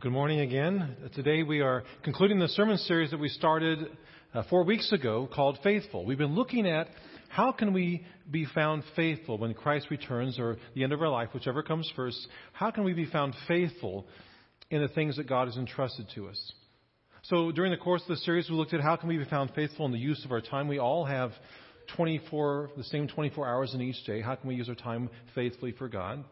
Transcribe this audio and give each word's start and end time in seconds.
Good 0.00 0.12
morning 0.12 0.40
again. 0.40 0.96
Today 1.14 1.42
we 1.42 1.60
are 1.60 1.84
concluding 2.04 2.38
the 2.38 2.48
sermon 2.48 2.78
series 2.78 3.10
that 3.10 3.20
we 3.20 3.28
started 3.28 3.80
uh, 4.32 4.44
four 4.48 4.64
weeks 4.64 4.90
ago 4.92 5.28
called 5.30 5.58
Faithful. 5.62 6.06
We've 6.06 6.16
been 6.16 6.34
looking 6.34 6.66
at 6.66 6.88
how 7.28 7.52
can 7.52 7.74
we 7.74 8.06
be 8.30 8.46
found 8.46 8.82
faithful 8.96 9.36
when 9.36 9.52
Christ 9.52 9.88
returns 9.90 10.38
or 10.38 10.56
the 10.74 10.84
end 10.84 10.94
of 10.94 11.02
our 11.02 11.10
life, 11.10 11.28
whichever 11.34 11.62
comes 11.62 11.92
first. 11.94 12.16
How 12.54 12.70
can 12.70 12.84
we 12.84 12.94
be 12.94 13.04
found 13.04 13.34
faithful 13.46 14.06
in 14.70 14.80
the 14.80 14.88
things 14.88 15.18
that 15.18 15.28
God 15.28 15.48
has 15.48 15.58
entrusted 15.58 16.06
to 16.14 16.28
us? 16.28 16.52
So 17.24 17.52
during 17.52 17.70
the 17.70 17.76
course 17.76 18.00
of 18.00 18.08
the 18.08 18.16
series, 18.16 18.48
we 18.48 18.56
looked 18.56 18.72
at 18.72 18.80
how 18.80 18.96
can 18.96 19.06
we 19.06 19.18
be 19.18 19.26
found 19.26 19.50
faithful 19.54 19.84
in 19.84 19.92
the 19.92 19.98
use 19.98 20.24
of 20.24 20.32
our 20.32 20.40
time. 20.40 20.66
We 20.66 20.78
all 20.78 21.04
have 21.04 21.32
24, 21.94 22.70
the 22.74 22.84
same 22.84 23.06
24 23.06 23.46
hours 23.46 23.74
in 23.74 23.82
each 23.82 24.02
day. 24.06 24.22
How 24.22 24.34
can 24.34 24.48
we 24.48 24.54
use 24.54 24.70
our 24.70 24.74
time 24.74 25.10
faithfully 25.34 25.72
for 25.72 25.90
God? 25.90 26.24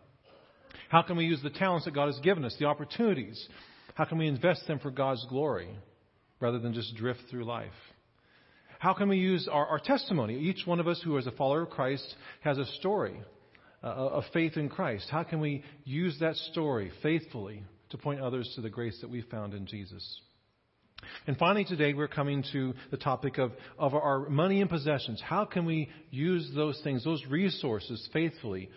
How 0.88 1.02
can 1.02 1.16
we 1.16 1.26
use 1.26 1.42
the 1.42 1.50
talents 1.50 1.84
that 1.84 1.94
God 1.94 2.06
has 2.06 2.18
given 2.20 2.44
us, 2.44 2.56
the 2.58 2.66
opportunities? 2.66 3.46
How 3.94 4.04
can 4.04 4.18
we 4.18 4.26
invest 4.26 4.66
them 4.66 4.78
for 4.78 4.90
God's 4.90 5.24
glory 5.28 5.68
rather 6.40 6.58
than 6.58 6.72
just 6.72 6.96
drift 6.96 7.20
through 7.30 7.44
life? 7.44 7.72
How 8.78 8.94
can 8.94 9.08
we 9.08 9.18
use 9.18 9.48
our, 9.50 9.66
our 9.66 9.80
testimony? 9.80 10.38
Each 10.38 10.64
one 10.64 10.80
of 10.80 10.86
us 10.86 11.00
who 11.04 11.16
is 11.18 11.26
a 11.26 11.32
follower 11.32 11.62
of 11.62 11.70
Christ 11.70 12.14
has 12.40 12.58
a 12.58 12.66
story 12.78 13.20
uh, 13.82 13.86
of 13.86 14.24
faith 14.32 14.56
in 14.56 14.68
Christ. 14.68 15.08
How 15.10 15.24
can 15.24 15.40
we 15.40 15.64
use 15.84 16.16
that 16.20 16.36
story 16.36 16.92
faithfully 17.02 17.64
to 17.90 17.98
point 17.98 18.20
others 18.20 18.50
to 18.54 18.60
the 18.60 18.70
grace 18.70 18.98
that 19.00 19.10
we 19.10 19.22
found 19.22 19.52
in 19.52 19.66
Jesus? 19.66 20.20
And 21.26 21.36
finally, 21.36 21.64
today 21.64 21.92
we're 21.92 22.08
coming 22.08 22.44
to 22.52 22.74
the 22.90 22.96
topic 22.96 23.38
of, 23.38 23.52
of 23.78 23.94
our 23.94 24.28
money 24.28 24.60
and 24.60 24.70
possessions. 24.70 25.22
How 25.24 25.44
can 25.44 25.64
we 25.64 25.88
use 26.10 26.50
those 26.54 26.80
things, 26.82 27.04
those 27.04 27.24
resources, 27.26 28.08
faithfully 28.12 28.70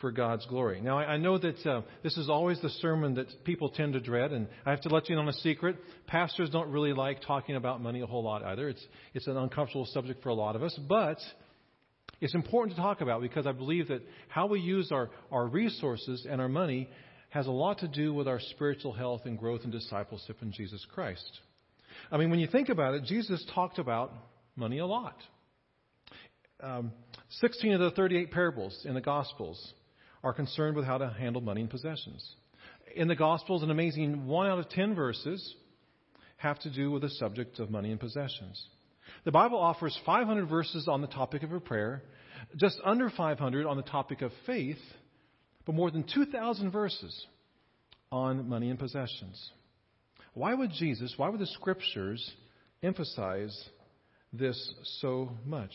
for 0.00 0.10
God's 0.10 0.44
glory. 0.46 0.80
Now, 0.80 0.98
I, 0.98 1.16
know 1.16 1.38
that 1.38 1.66
uh, 1.66 1.82
this 2.02 2.16
is 2.18 2.28
always 2.28 2.60
the 2.60 2.68
sermon 2.68 3.14
that 3.14 3.44
people 3.44 3.70
tend 3.70 3.94
to 3.94 4.00
dread, 4.00 4.32
and 4.32 4.46
I 4.66 4.70
have 4.70 4.82
to 4.82 4.90
let 4.90 5.08
you 5.08 5.14
in 5.14 5.20
on 5.20 5.28
a 5.28 5.32
secret. 5.32 5.76
Pastors 6.06 6.50
don't 6.50 6.70
really 6.70 6.92
like 6.92 7.22
talking 7.22 7.56
about 7.56 7.80
money 7.80 8.02
a 8.02 8.06
whole 8.06 8.22
lot 8.22 8.42
either. 8.44 8.68
It's, 8.68 8.86
it's 9.14 9.26
an 9.26 9.36
uncomfortable 9.38 9.86
subject 9.86 10.22
for 10.22 10.28
a 10.28 10.34
lot 10.34 10.54
of 10.54 10.62
us, 10.62 10.78
but 10.86 11.18
it's 12.20 12.34
important 12.34 12.76
to 12.76 12.82
talk 12.82 13.00
about 13.00 13.22
because 13.22 13.46
I 13.46 13.52
believe 13.52 13.88
that 13.88 14.02
how 14.28 14.46
we 14.46 14.60
use 14.60 14.92
our, 14.92 15.10
our 15.30 15.46
resources 15.46 16.26
and 16.28 16.40
our 16.40 16.48
money 16.48 16.88
has 17.30 17.46
a 17.46 17.50
lot 17.50 17.78
to 17.78 17.88
do 17.88 18.12
with 18.12 18.28
our 18.28 18.40
spiritual 18.40 18.92
health 18.92 19.22
and 19.24 19.38
growth 19.38 19.62
and 19.64 19.72
discipleship 19.72 20.36
in 20.42 20.52
Jesus 20.52 20.84
Christ. 20.94 21.40
I 22.10 22.18
mean, 22.18 22.30
when 22.30 22.38
you 22.38 22.46
think 22.46 22.68
about 22.68 22.94
it, 22.94 23.04
Jesus 23.04 23.44
talked 23.54 23.78
about 23.78 24.12
money 24.56 24.78
a 24.78 24.86
lot. 24.86 25.16
Um, 26.60 26.92
16 27.40 27.72
of 27.72 27.80
the 27.80 27.90
38 27.90 28.30
parables 28.30 28.82
in 28.84 28.94
the 28.94 29.00
Gospels 29.00 29.74
are 30.22 30.32
concerned 30.32 30.76
with 30.76 30.84
how 30.84 30.98
to 30.98 31.08
handle 31.10 31.40
money 31.40 31.60
and 31.60 31.70
possessions. 31.70 32.26
In 32.94 33.08
the 33.08 33.16
Gospels, 33.16 33.62
an 33.62 33.70
amazing 33.70 34.26
one 34.26 34.46
out 34.46 34.58
of 34.58 34.68
ten 34.70 34.94
verses 34.94 35.54
have 36.38 36.58
to 36.60 36.70
do 36.70 36.90
with 36.90 37.02
the 37.02 37.10
subject 37.10 37.58
of 37.58 37.70
money 37.70 37.90
and 37.90 38.00
possessions. 38.00 38.62
The 39.24 39.32
Bible 39.32 39.58
offers 39.58 39.98
500 40.04 40.48
verses 40.48 40.88
on 40.88 41.00
the 41.00 41.06
topic 41.06 41.42
of 41.42 41.52
a 41.52 41.60
prayer, 41.60 42.02
just 42.56 42.78
under 42.84 43.10
500 43.10 43.66
on 43.66 43.76
the 43.76 43.82
topic 43.82 44.22
of 44.22 44.32
faith, 44.46 44.78
but 45.64 45.74
more 45.74 45.90
than 45.90 46.04
2,000 46.12 46.70
verses 46.70 47.26
on 48.12 48.48
money 48.48 48.70
and 48.70 48.78
possessions. 48.78 49.50
Why 50.34 50.54
would 50.54 50.70
Jesus, 50.72 51.14
why 51.16 51.28
would 51.28 51.40
the 51.40 51.46
scriptures 51.46 52.30
emphasize 52.82 53.68
this 54.32 54.74
so 55.00 55.30
much? 55.44 55.72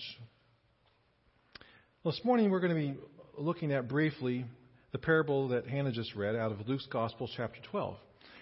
Well, 2.03 2.13
this 2.13 2.23
morning 2.23 2.49
we're 2.49 2.59
going 2.59 2.75
to 2.75 2.93
be 2.93 2.99
looking 3.37 3.71
at 3.71 3.87
briefly 3.87 4.45
the 4.91 4.97
parable 4.97 5.49
that 5.49 5.67
Hannah 5.67 5.91
just 5.91 6.15
read 6.15 6.35
out 6.35 6.51
of 6.51 6.67
Luke's 6.67 6.87
Gospel, 6.87 7.29
chapter 7.35 7.59
12. 7.71 7.95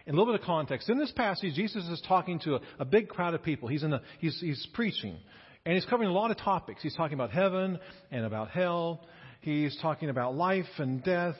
In 0.07 0.15
a 0.15 0.17
little 0.17 0.33
bit 0.33 0.41
of 0.41 0.45
context, 0.45 0.89
in 0.89 0.97
this 0.97 1.11
passage, 1.11 1.53
Jesus 1.53 1.85
is 1.87 2.01
talking 2.07 2.39
to 2.39 2.55
a, 2.55 2.59
a 2.79 2.85
big 2.85 3.09
crowd 3.09 3.33
of 3.33 3.43
people. 3.43 3.69
He's, 3.69 3.83
in 3.83 3.93
a, 3.93 4.01
he's, 4.19 4.39
he's 4.39 4.67
preaching, 4.73 5.17
and 5.65 5.75
he's 5.75 5.85
covering 5.85 6.09
a 6.09 6.13
lot 6.13 6.31
of 6.31 6.37
topics. 6.37 6.81
He's 6.81 6.95
talking 6.95 7.13
about 7.13 7.31
heaven 7.31 7.79
and 8.09 8.25
about 8.25 8.49
hell. 8.49 9.05
He's 9.41 9.77
talking 9.81 10.09
about 10.09 10.35
life 10.35 10.65
and 10.77 11.03
death. 11.03 11.35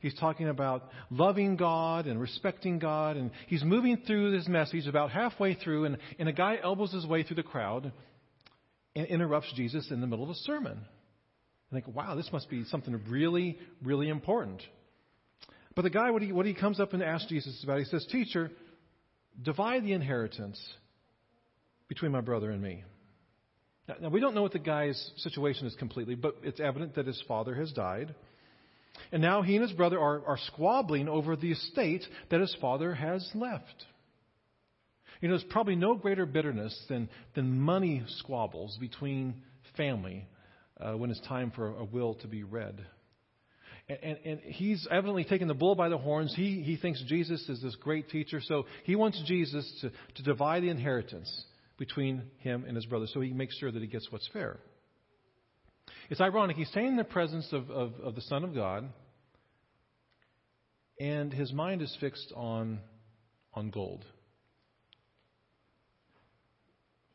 He's 0.00 0.14
talking 0.14 0.48
about 0.48 0.90
loving 1.10 1.56
God 1.56 2.06
and 2.06 2.20
respecting 2.20 2.78
God. 2.78 3.16
And 3.16 3.30
he's 3.46 3.64
moving 3.64 3.98
through 4.06 4.36
this 4.36 4.48
message 4.48 4.86
about 4.86 5.10
halfway 5.10 5.54
through, 5.54 5.84
and, 5.84 5.98
and 6.18 6.28
a 6.28 6.32
guy 6.32 6.58
elbows 6.62 6.92
his 6.92 7.06
way 7.06 7.22
through 7.22 7.36
the 7.36 7.42
crowd 7.42 7.92
and 8.96 9.06
interrupts 9.06 9.52
Jesus 9.56 9.90
in 9.90 10.00
the 10.00 10.06
middle 10.06 10.24
of 10.24 10.30
a 10.30 10.34
sermon. 10.34 10.78
Think, 11.74 11.94
wow, 11.94 12.14
this 12.14 12.30
must 12.32 12.48
be 12.48 12.64
something 12.64 13.00
really, 13.08 13.58
really 13.82 14.08
important. 14.08 14.62
But 15.74 15.82
the 15.82 15.90
guy, 15.90 16.10
what 16.10 16.22
he, 16.22 16.32
what 16.32 16.46
he 16.46 16.54
comes 16.54 16.78
up 16.78 16.92
and 16.92 17.02
asks 17.02 17.28
Jesus 17.28 17.62
about, 17.64 17.78
he 17.78 17.84
says, 17.84 18.06
Teacher, 18.10 18.50
divide 19.42 19.84
the 19.84 19.92
inheritance 19.92 20.60
between 21.88 22.12
my 22.12 22.20
brother 22.20 22.50
and 22.50 22.62
me. 22.62 22.84
Now, 23.88 23.94
now, 24.02 24.08
we 24.08 24.20
don't 24.20 24.34
know 24.34 24.42
what 24.42 24.52
the 24.52 24.58
guy's 24.58 25.10
situation 25.18 25.66
is 25.66 25.74
completely, 25.74 26.14
but 26.14 26.36
it's 26.42 26.60
evident 26.60 26.94
that 26.94 27.06
his 27.06 27.22
father 27.28 27.54
has 27.54 27.72
died. 27.72 28.14
And 29.12 29.20
now 29.20 29.42
he 29.42 29.56
and 29.56 29.62
his 29.62 29.76
brother 29.76 29.98
are, 29.98 30.24
are 30.26 30.38
squabbling 30.46 31.08
over 31.08 31.36
the 31.36 31.52
estate 31.52 32.04
that 32.30 32.40
his 32.40 32.56
father 32.60 32.94
has 32.94 33.28
left. 33.34 33.84
You 35.20 35.28
know, 35.28 35.36
there's 35.36 35.50
probably 35.50 35.76
no 35.76 35.94
greater 35.94 36.26
bitterness 36.26 36.78
than, 36.88 37.08
than 37.34 37.60
money 37.60 38.02
squabbles 38.18 38.76
between 38.78 39.42
family 39.76 40.26
uh, 40.80 40.92
when 40.92 41.10
it's 41.10 41.20
time 41.22 41.52
for 41.54 41.68
a 41.68 41.84
will 41.84 42.14
to 42.14 42.26
be 42.26 42.42
read. 42.42 42.84
And, 43.88 43.98
and, 44.02 44.18
and, 44.24 44.40
he's 44.40 44.86
evidently 44.90 45.24
taken 45.24 45.46
the 45.46 45.54
bull 45.54 45.74
by 45.74 45.90
the 45.90 45.98
horns. 45.98 46.34
He, 46.34 46.62
he 46.62 46.76
thinks 46.76 47.02
Jesus 47.06 47.46
is 47.48 47.60
this 47.60 47.74
great 47.76 48.08
teacher, 48.08 48.40
so 48.42 48.64
he 48.84 48.96
wants 48.96 49.22
Jesus 49.26 49.70
to, 49.82 49.90
to 50.14 50.22
divide 50.22 50.62
the 50.62 50.70
inheritance 50.70 51.30
between 51.76 52.22
him 52.38 52.64
and 52.66 52.76
his 52.76 52.86
brother 52.86 53.06
so 53.12 53.20
he 53.20 53.32
makes 53.32 53.56
sure 53.58 53.70
that 53.70 53.82
he 53.82 53.88
gets 53.88 54.10
what's 54.10 54.28
fair. 54.32 54.58
It's 56.08 56.20
ironic. 56.20 56.56
He's 56.56 56.68
standing 56.68 56.92
in 56.92 56.96
the 56.96 57.04
presence 57.04 57.48
of, 57.52 57.70
of, 57.70 57.92
of 58.02 58.14
the 58.14 58.20
Son 58.22 58.44
of 58.44 58.54
God, 58.54 58.88
and 60.98 61.32
his 61.32 61.52
mind 61.52 61.82
is 61.82 61.94
fixed 62.00 62.32
on, 62.34 62.80
on 63.52 63.70
gold. 63.70 64.04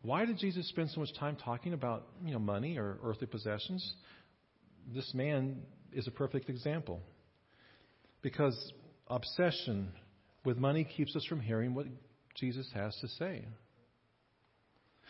Why 0.01 0.25
did 0.25 0.37
Jesus 0.37 0.67
spend 0.69 0.89
so 0.91 1.01
much 1.01 1.13
time 1.19 1.35
talking 1.35 1.73
about 1.73 2.07
you 2.23 2.31
know, 2.31 2.39
money 2.39 2.77
or 2.77 2.97
earthly 3.03 3.27
possessions? 3.27 3.93
This 4.93 5.13
man 5.13 5.61
is 5.91 6.07
a 6.07 6.11
perfect 6.11 6.49
example. 6.49 7.01
Because 8.21 8.73
obsession 9.07 9.91
with 10.45 10.57
money 10.57 10.85
keeps 10.85 11.15
us 11.15 11.25
from 11.25 11.41
hearing 11.41 11.73
what 11.73 11.85
Jesus 12.35 12.69
has 12.73 12.95
to 13.01 13.07
say. 13.07 13.43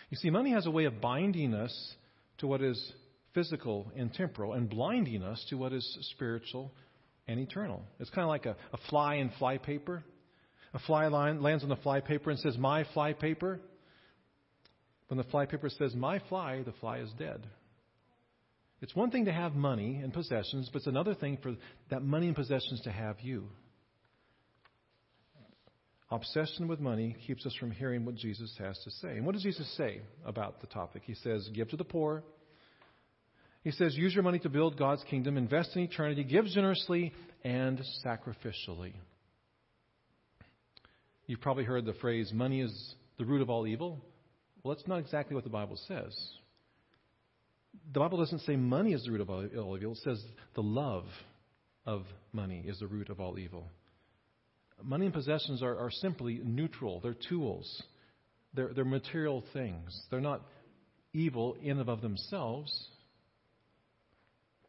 You 0.10 0.18
see, 0.18 0.32
money 0.32 0.52
has 0.52 0.66
a 0.66 0.72
way 0.72 0.86
of 0.86 1.00
binding 1.00 1.54
us 1.54 1.94
to 2.40 2.48
what 2.48 2.62
is 2.62 2.94
physical 3.34 3.92
and 3.96 4.12
temporal 4.12 4.54
and 4.54 4.70
blinding 4.70 5.22
us 5.22 5.46
to 5.50 5.56
what 5.56 5.72
is 5.72 5.98
spiritual 6.14 6.72
and 7.28 7.40
eternal. 7.40 7.84
It's 8.00 8.10
kind 8.10 8.24
of 8.24 8.30
like 8.30 8.48
a, 8.48 8.56
a 8.74 8.78
fly 8.90 9.16
in 9.16 9.30
flypaper. 9.40 10.04
A 10.74 10.80
fly 10.80 11.08
line 11.08 11.42
lands 11.42 11.64
on 11.64 11.70
the 11.70 11.76
flypaper 11.78 12.30
and 12.30 12.40
says, 12.40 12.58
My 12.58 12.86
flypaper. 12.96 13.60
When 15.10 15.18
the 15.18 15.24
flypaper 15.26 15.70
says, 15.70 15.96
My 15.96 16.20
fly, 16.30 16.62
the 16.64 16.72
fly 16.74 17.00
is 17.00 17.12
dead. 17.18 17.46
It's 18.82 18.96
one 18.96 19.12
thing 19.12 19.26
to 19.26 19.34
have 19.34 19.56
money 19.56 20.00
and 20.02 20.14
possessions, 20.14 20.70
but 20.72 20.78
it's 20.78 20.88
another 20.88 21.14
thing 21.14 21.38
for 21.42 21.56
that 21.90 22.02
money 22.02 22.28
and 22.28 22.36
possessions 22.36 22.80
to 22.84 22.92
have 22.92 23.20
you. 23.20 23.50
Obsession 26.12 26.68
with 26.68 26.80
money 26.80 27.16
keeps 27.28 27.46
us 27.46 27.54
from 27.60 27.72
hearing 27.72 28.06
what 28.06 28.16
Jesus 28.16 28.56
has 28.60 28.80
to 28.84 28.92
say. 28.92 29.10
And 29.10 29.26
what 29.26 29.34
does 29.34 29.44
Jesus 29.44 29.70
say 29.76 30.02
about 30.26 30.62
the 30.62 30.68
topic? 30.68 31.04
He 31.06 31.16
says, 31.16 31.50
Give 31.54 31.68
to 31.70 31.78
the 31.78 31.84
poor. 31.84 32.24
He 33.64 33.72
says, 33.72 33.96
Use 33.96 34.14
your 34.14 34.24
money 34.24 34.40
to 34.40 34.50
build 34.50 34.78
God's 34.78 35.04
kingdom, 35.10 35.38
invest 35.38 35.76
in 35.76 35.82
eternity, 35.82 36.24
give 36.24 36.46
generously 36.46 37.14
and 37.44 37.82
sacrificially. 38.06 38.94
You've 41.26 41.42
probably 41.42 41.64
heard 41.64 41.86
the 41.86 41.94
phrase, 41.94 42.32
money 42.34 42.62
is 42.62 42.96
the 43.18 43.26
root 43.26 43.42
of 43.42 43.50
all 43.50 43.68
evil. 43.68 44.00
Well, 44.64 44.76
that's 44.76 44.88
not 44.88 45.00
exactly 45.00 45.36
what 45.36 45.44
the 45.44 45.50
Bible 45.50 45.78
says. 45.88 46.16
The 47.94 48.00
Bible 48.00 48.18
doesn't 48.18 48.40
say 48.40 48.56
money 48.56 48.94
is 48.94 49.04
the 49.04 49.12
root 49.12 49.22
of 49.22 49.30
all 49.30 49.46
evil. 49.46 49.94
It 49.94 49.98
says 50.04 50.24
the 50.56 50.64
love 50.64 51.06
of 51.86 52.04
money 52.34 52.64
is 52.68 52.80
the 52.80 52.88
root 52.88 53.10
of 53.10 53.20
all 53.20 53.40
evil. 53.40 53.68
Money 54.84 55.06
and 55.06 55.14
possessions 55.14 55.62
are, 55.62 55.78
are 55.78 55.92
simply 55.92 56.40
neutral. 56.44 57.00
They're 57.02 57.16
tools. 57.30 57.84
They're, 58.54 58.74
they're 58.74 58.86
material 58.86 59.44
things. 59.54 59.98
They're 60.10 60.22
not 60.22 60.42
evil 61.14 61.56
in 61.62 61.80
and 61.80 61.90
of 61.90 62.02
themselves. 62.02 62.72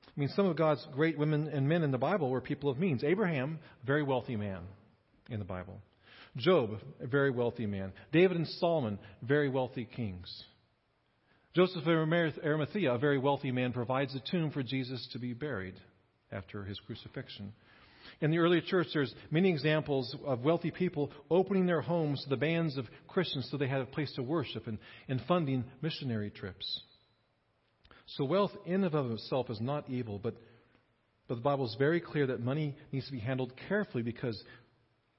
I 0.06 0.20
mean, 0.20 0.30
some 0.34 0.46
of 0.46 0.56
God's 0.56 0.86
great 0.92 1.18
women 1.18 1.48
and 1.48 1.68
men 1.68 1.82
in 1.82 1.90
the 1.90 1.98
Bible 1.98 2.30
were 2.30 2.40
people 2.40 2.70
of 2.70 2.78
means. 2.78 3.04
Abraham, 3.04 3.58
very 3.86 4.02
wealthy 4.02 4.36
man 4.36 4.62
in 5.30 5.38
the 5.38 5.44
Bible. 5.44 5.80
Job, 6.36 6.78
a 7.00 7.06
very 7.06 7.30
wealthy 7.30 7.66
man. 7.66 7.92
David 8.12 8.36
and 8.36 8.46
Solomon, 8.46 8.98
very 9.22 9.48
wealthy 9.48 9.84
kings. 9.84 10.44
Joseph 11.54 11.82
of 11.82 11.88
Arimathea, 11.88 12.92
a 12.92 12.98
very 12.98 13.18
wealthy 13.18 13.50
man, 13.50 13.72
provides 13.72 14.14
a 14.14 14.20
tomb 14.30 14.52
for 14.52 14.62
Jesus 14.62 15.08
to 15.12 15.18
be 15.18 15.32
buried 15.32 15.74
after 16.30 16.64
his 16.64 16.78
crucifixion. 16.86 17.52
In 18.20 18.30
the 18.30 18.38
early 18.38 18.60
church, 18.60 18.88
there's 18.92 19.12
many 19.30 19.50
examples 19.50 20.14
of 20.24 20.44
wealthy 20.44 20.70
people 20.70 21.10
opening 21.30 21.66
their 21.66 21.80
homes 21.80 22.22
to 22.22 22.28
the 22.28 22.36
bands 22.36 22.76
of 22.76 22.86
Christians 23.08 23.48
so 23.50 23.56
they 23.56 23.68
had 23.68 23.80
a 23.80 23.86
place 23.86 24.12
to 24.12 24.22
worship 24.22 24.66
and, 24.66 24.78
and 25.08 25.20
funding 25.26 25.64
missionary 25.82 26.30
trips. 26.30 26.82
So 28.06 28.24
wealth 28.24 28.52
in 28.66 28.84
and 28.84 28.94
of 28.94 29.10
itself 29.10 29.50
is 29.50 29.60
not 29.60 29.88
evil, 29.88 30.20
but, 30.22 30.34
but 31.28 31.36
the 31.36 31.40
Bible 31.40 31.66
is 31.66 31.76
very 31.78 32.00
clear 32.00 32.26
that 32.28 32.40
money 32.40 32.76
needs 32.92 33.06
to 33.06 33.12
be 33.12 33.20
handled 33.20 33.52
carefully 33.68 34.02
because 34.02 34.40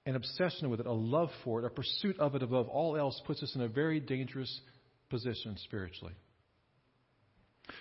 an 0.06 0.16
obsession 0.16 0.70
with 0.70 0.80
it, 0.80 0.86
a 0.86 0.92
love 0.92 1.30
for 1.44 1.60
it, 1.60 1.66
a 1.66 1.70
pursuit 1.70 2.20
of 2.20 2.36
it 2.36 2.44
above 2.44 2.68
all 2.68 2.98
else 2.98 3.22
puts 3.26 3.44
us 3.44 3.54
in 3.56 3.62
a 3.62 3.68
very 3.68 4.00
dangerous 4.00 4.62
position 5.10 5.56
spiritually. 5.64 6.14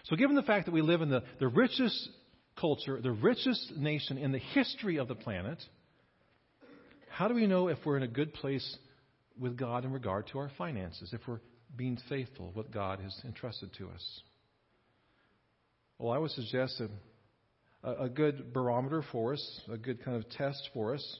So, 0.05 0.17
given 0.17 0.37
the 0.37 0.43
fact 0.43 0.67
that 0.67 0.72
we 0.72 0.82
live 0.82 1.00
in 1.00 1.08
the, 1.08 1.22
the 1.38 1.49
richest 1.49 2.11
culture, 2.61 3.00
the 3.00 3.12
richest 3.12 3.72
nation 3.76 4.19
in 4.19 4.32
the 4.32 4.38
history 4.38 4.99
of 4.99 5.08
the 5.08 5.14
planet, 5.14 5.58
how 7.08 7.28
do 7.28 7.34
we 7.34 7.46
know 7.46 7.69
if 7.69 7.78
we're 7.84 7.96
in 7.96 8.02
a 8.02 8.08
good 8.08 8.34
place 8.34 8.76
with 9.38 9.56
God 9.56 9.84
in 9.84 9.93
regard 9.93 10.26
to 10.28 10.38
our 10.38 10.50
finances, 10.58 11.12
if 11.12 11.20
we're 11.26 11.40
being 11.76 11.99
faithful 12.08 12.50
what 12.52 12.70
God 12.70 13.00
has 13.00 13.19
entrusted 13.25 13.72
to 13.78 13.88
us? 13.88 14.20
Well, 15.99 16.12
I 16.12 16.19
would 16.19 16.31
suggest 16.31 16.81
a, 17.82 17.90
a 18.05 18.08
good 18.08 18.52
barometer 18.52 19.02
for 19.11 19.32
us, 19.32 19.61
a 19.70 19.78
good 19.78 20.05
kind 20.05 20.17
of 20.17 20.28
test 20.31 20.70
for 20.75 20.94
us, 20.94 21.19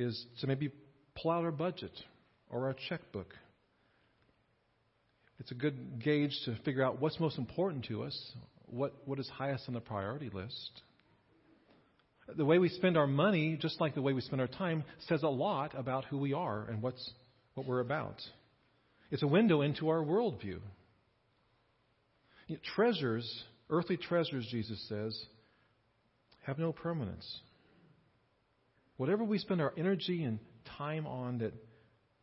is 0.00 0.26
to 0.40 0.46
maybe 0.46 0.70
pull 1.14 1.30
out 1.30 1.44
our 1.44 1.52
budget 1.52 1.92
or 2.48 2.66
our 2.66 2.76
checkbook. 2.88 3.34
It's 5.38 5.50
a 5.50 5.54
good 5.54 6.02
gauge 6.02 6.36
to 6.44 6.56
figure 6.64 6.82
out 6.82 7.00
what's 7.00 7.18
most 7.18 7.38
important 7.38 7.86
to 7.86 8.02
us, 8.02 8.32
what, 8.66 8.94
what 9.06 9.18
is 9.18 9.28
highest 9.28 9.64
on 9.68 9.74
the 9.74 9.80
priority 9.80 10.30
list. 10.32 10.82
The 12.36 12.44
way 12.44 12.58
we 12.58 12.68
spend 12.68 12.96
our 12.96 13.06
money, 13.06 13.58
just 13.60 13.80
like 13.80 13.94
the 13.94 14.02
way 14.02 14.12
we 14.12 14.20
spend 14.20 14.40
our 14.40 14.46
time, 14.46 14.84
says 15.08 15.22
a 15.22 15.28
lot 15.28 15.72
about 15.76 16.04
who 16.04 16.18
we 16.18 16.32
are 16.32 16.64
and 16.68 16.82
what's, 16.82 17.10
what 17.54 17.66
we're 17.66 17.80
about. 17.80 18.20
It's 19.10 19.22
a 19.22 19.26
window 19.26 19.62
into 19.62 19.88
our 19.88 20.04
worldview. 20.04 20.60
You 22.46 22.56
know, 22.56 22.60
treasures, 22.74 23.44
earthly 23.68 23.96
treasures, 23.96 24.46
Jesus 24.50 24.84
says, 24.88 25.18
have 26.46 26.58
no 26.58 26.72
permanence. 26.72 27.40
Whatever 29.00 29.24
we 29.24 29.38
spend 29.38 29.62
our 29.62 29.72
energy 29.78 30.24
and 30.24 30.38
time 30.76 31.06
on 31.06 31.38
that 31.38 31.54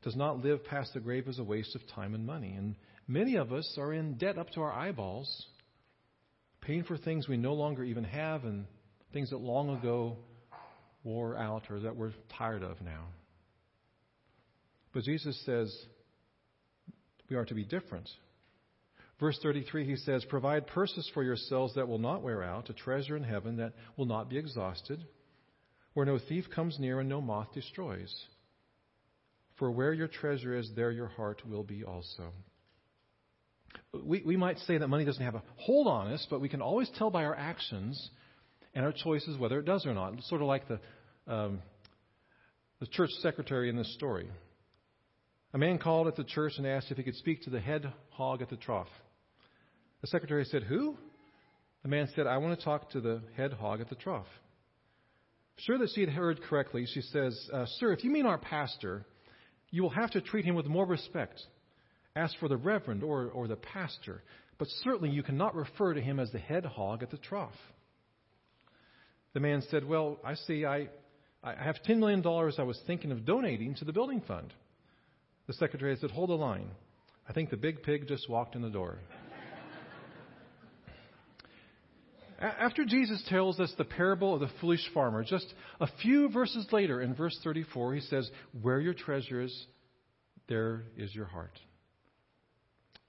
does 0.04 0.16
not 0.16 0.44
live 0.44 0.64
past 0.64 0.94
the 0.94 1.00
grave 1.00 1.28
is 1.28 1.40
a 1.40 1.44
waste 1.44 1.74
of 1.74 1.82
time 1.96 2.14
and 2.14 2.24
money. 2.24 2.54
And 2.54 2.76
many 3.08 3.38
of 3.38 3.52
us 3.52 3.80
are 3.80 3.92
in 3.92 4.14
debt 4.20 4.38
up 4.38 4.52
to 4.52 4.62
our 4.62 4.72
eyeballs 4.72 5.48
paying 6.62 6.84
for 6.84 6.96
things 6.96 7.28
we 7.28 7.36
no 7.36 7.56
longer 7.56 7.84
even 7.84 8.04
have 8.04 8.44
and 8.44 8.68
things 9.12 9.32
that 9.32 9.40
long 9.40 9.72
ago 9.72 10.18
wore 11.04 11.36
out 11.36 11.64
or 11.72 11.80
that 11.80 11.96
we're 11.96 12.14
tired 12.38 12.62
of 12.62 12.80
now. 12.80 13.08
But 14.94 15.02
Jesus 15.02 15.36
says 15.48 15.76
we 17.28 17.38
are 17.38 17.46
to 17.46 17.56
be 17.56 17.64
different. 17.64 18.08
Verse 19.20 19.40
33, 19.42 19.84
he 19.84 19.96
says, 19.96 20.24
Provide 20.26 20.68
purses 20.68 21.10
for 21.16 21.24
yourselves 21.24 21.74
that 21.74 21.88
will 21.88 21.98
not 21.98 22.22
wear 22.22 22.44
out, 22.44 22.70
a 22.70 22.74
treasure 22.74 23.18
in 23.18 23.24
heaven 23.24 23.58
that 23.58 23.74
will 23.96 24.06
not 24.06 24.30
be 24.30 24.38
exhausted, 24.38 25.04
where 25.98 26.06
no 26.06 26.20
thief 26.30 26.46
comes 26.54 26.78
near 26.80 27.00
and 27.00 27.10
no 27.10 27.20
moth 27.20 27.52
destroys. 27.54 28.14
For 29.58 29.72
where 29.72 29.94
your 29.94 30.08
treasure 30.08 30.56
is, 30.56 30.70
there 30.76 30.92
your 30.92 31.08
heart 31.08 31.42
will 31.50 31.64
be 31.64 31.84
also 31.84 32.32
we, 33.94 34.22
we 34.26 34.38
might 34.38 34.58
say 34.60 34.78
that 34.78 34.88
money 34.88 35.06
doesn't 35.06 35.24
have 35.24 35.36
a 35.36 35.44
hold 35.58 35.88
on 35.88 36.12
us, 36.12 36.26
but 36.30 36.42
we 36.42 36.50
can 36.50 36.62
always 36.62 36.90
tell 36.98 37.10
by 37.10 37.24
our 37.24 37.36
actions 37.36 38.10
and 38.74 38.86
our 38.86 38.92
choices 38.92 39.38
whether 39.38 39.60
it 39.60 39.66
does 39.66 39.86
or 39.86 39.94
not. 39.94 40.14
It's 40.14 40.30
sort 40.30 40.42
of 40.42 40.48
like 40.48 40.68
the, 40.68 40.80
um, 41.28 41.62
the 42.80 42.88
church 42.88 43.10
secretary 43.22 43.70
in 43.70 43.76
this 43.76 43.92
story. 43.96 44.30
A 45.54 45.58
man 45.58 45.78
called 45.78 46.08
at 46.08 46.16
the 46.16 46.24
church 46.24 46.54
and 46.58 46.68
asked 46.68 46.92
if 46.92 46.98
he 46.98 47.04
could 47.04 47.16
speak 47.16 47.44
to 47.44 47.50
the 47.50 47.60
head 47.60 47.92
hog 48.10 48.42
at 48.42 48.50
the 48.50 48.58
trough. 48.58 48.90
The 50.02 50.08
secretary 50.08 50.46
said, 50.46 50.64
Who? 50.64 50.98
The 51.84 51.90
man 51.90 52.10
said, 52.16 52.28
I 52.28 52.38
want 52.38 52.58
to 52.58 52.66
talk 52.66 52.92
to 52.92 53.02
the 53.02 53.22
head 53.36 53.54
hog 53.54 53.82
at 53.82 53.90
the 53.90 53.96
trough. 53.96 54.28
Sure 55.60 55.78
that 55.80 55.90
she 55.96 56.02
had 56.02 56.10
heard 56.10 56.42
correctly, 56.44 56.86
she 56.94 57.02
says, 57.02 57.50
uh, 57.52 57.66
Sir, 57.78 57.92
if 57.92 58.04
you 58.04 58.12
mean 58.12 58.26
our 58.26 58.38
pastor, 58.38 59.06
you 59.72 59.82
will 59.82 59.90
have 59.90 60.12
to 60.12 60.22
treat 60.22 60.46
him 60.46 60.56
with 60.56 60.68
more 60.68 60.86
respect. 60.86 61.42
Ask 62.16 62.38
for 62.40 62.48
the 62.48 62.58
reverend 62.58 63.04
or, 63.04 63.26
or 63.26 63.48
the 63.48 63.56
pastor, 63.56 64.24
but 64.60 64.68
certainly 64.84 65.10
you 65.10 65.24
cannot 65.24 65.56
refer 65.56 65.94
to 65.94 66.02
him 66.02 66.20
as 66.20 66.32
the 66.32 66.40
head 66.40 66.66
hog 66.66 67.02
at 67.02 67.10
the 67.10 67.18
trough. 67.18 67.52
The 69.34 69.40
man 69.40 69.64
said, 69.70 69.84
Well, 69.84 70.20
I 70.24 70.36
see, 70.36 70.66
I, 70.66 70.90
I 71.44 71.54
have 71.56 71.78
$10 71.88 71.98
million 71.98 72.26
I 72.26 72.64
was 72.64 72.80
thinking 72.86 73.12
of 73.12 73.26
donating 73.26 73.76
to 73.76 73.86
the 73.86 73.94
building 73.94 74.22
fund. 74.28 74.54
The 75.48 75.54
secretary 75.54 75.96
said, 76.00 76.12
Hold 76.12 76.30
the 76.30 76.36
line. 76.36 76.70
I 77.28 77.34
think 77.34 77.50
the 77.50 77.58
big 77.58 77.84
pig 77.84 78.08
just 78.08 78.30
walked 78.30 78.56
in 78.56 78.62
the 78.62 78.70
door. 78.70 79.00
After 82.40 82.86
Jesus 82.86 83.24
tells 83.30 83.60
us 83.60 83.74
the 83.78 83.84
parable 83.84 84.36
of 84.36 84.42
the 84.42 84.50
foolish 84.62 84.88
farmer, 84.94 85.24
just 85.24 85.52
a 85.80 85.88
few 86.02 86.30
verses 86.30 86.68
later 86.72 87.02
in 87.02 87.16
verse 87.16 87.38
34, 87.44 87.96
he 87.96 88.02
says, 88.02 88.30
Where 88.62 88.80
your 88.80 88.94
treasure 88.94 89.42
is, 89.42 89.66
there 90.48 90.84
is 90.96 91.14
your 91.16 91.26
heart. 91.26 91.60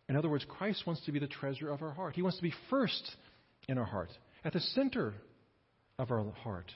In 0.08 0.16
other 0.16 0.30
words, 0.30 0.46
Christ 0.48 0.86
wants 0.86 1.04
to 1.04 1.12
be 1.12 1.18
the 1.18 1.26
treasure 1.26 1.68
of 1.68 1.82
our 1.82 1.90
heart. 1.90 2.14
He 2.14 2.22
wants 2.22 2.38
to 2.38 2.42
be 2.42 2.54
first 2.70 3.10
in 3.68 3.76
our 3.76 3.84
heart, 3.84 4.10
at 4.44 4.54
the 4.54 4.60
center 4.60 5.12
of 5.98 6.10
our 6.10 6.24
heart. 6.42 6.72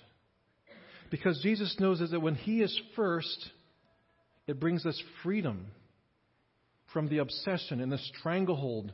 Because 1.11 1.41
Jesus 1.43 1.75
knows 1.79 2.01
that 2.01 2.21
when 2.21 2.35
He 2.35 2.61
is 2.61 2.79
first, 2.95 3.51
it 4.47 4.61
brings 4.61 4.85
us 4.85 5.01
freedom 5.23 5.69
from 6.93 7.09
the 7.09 7.19
obsession 7.19 7.81
and 7.81 7.91
the 7.91 7.99
stranglehold 8.19 8.93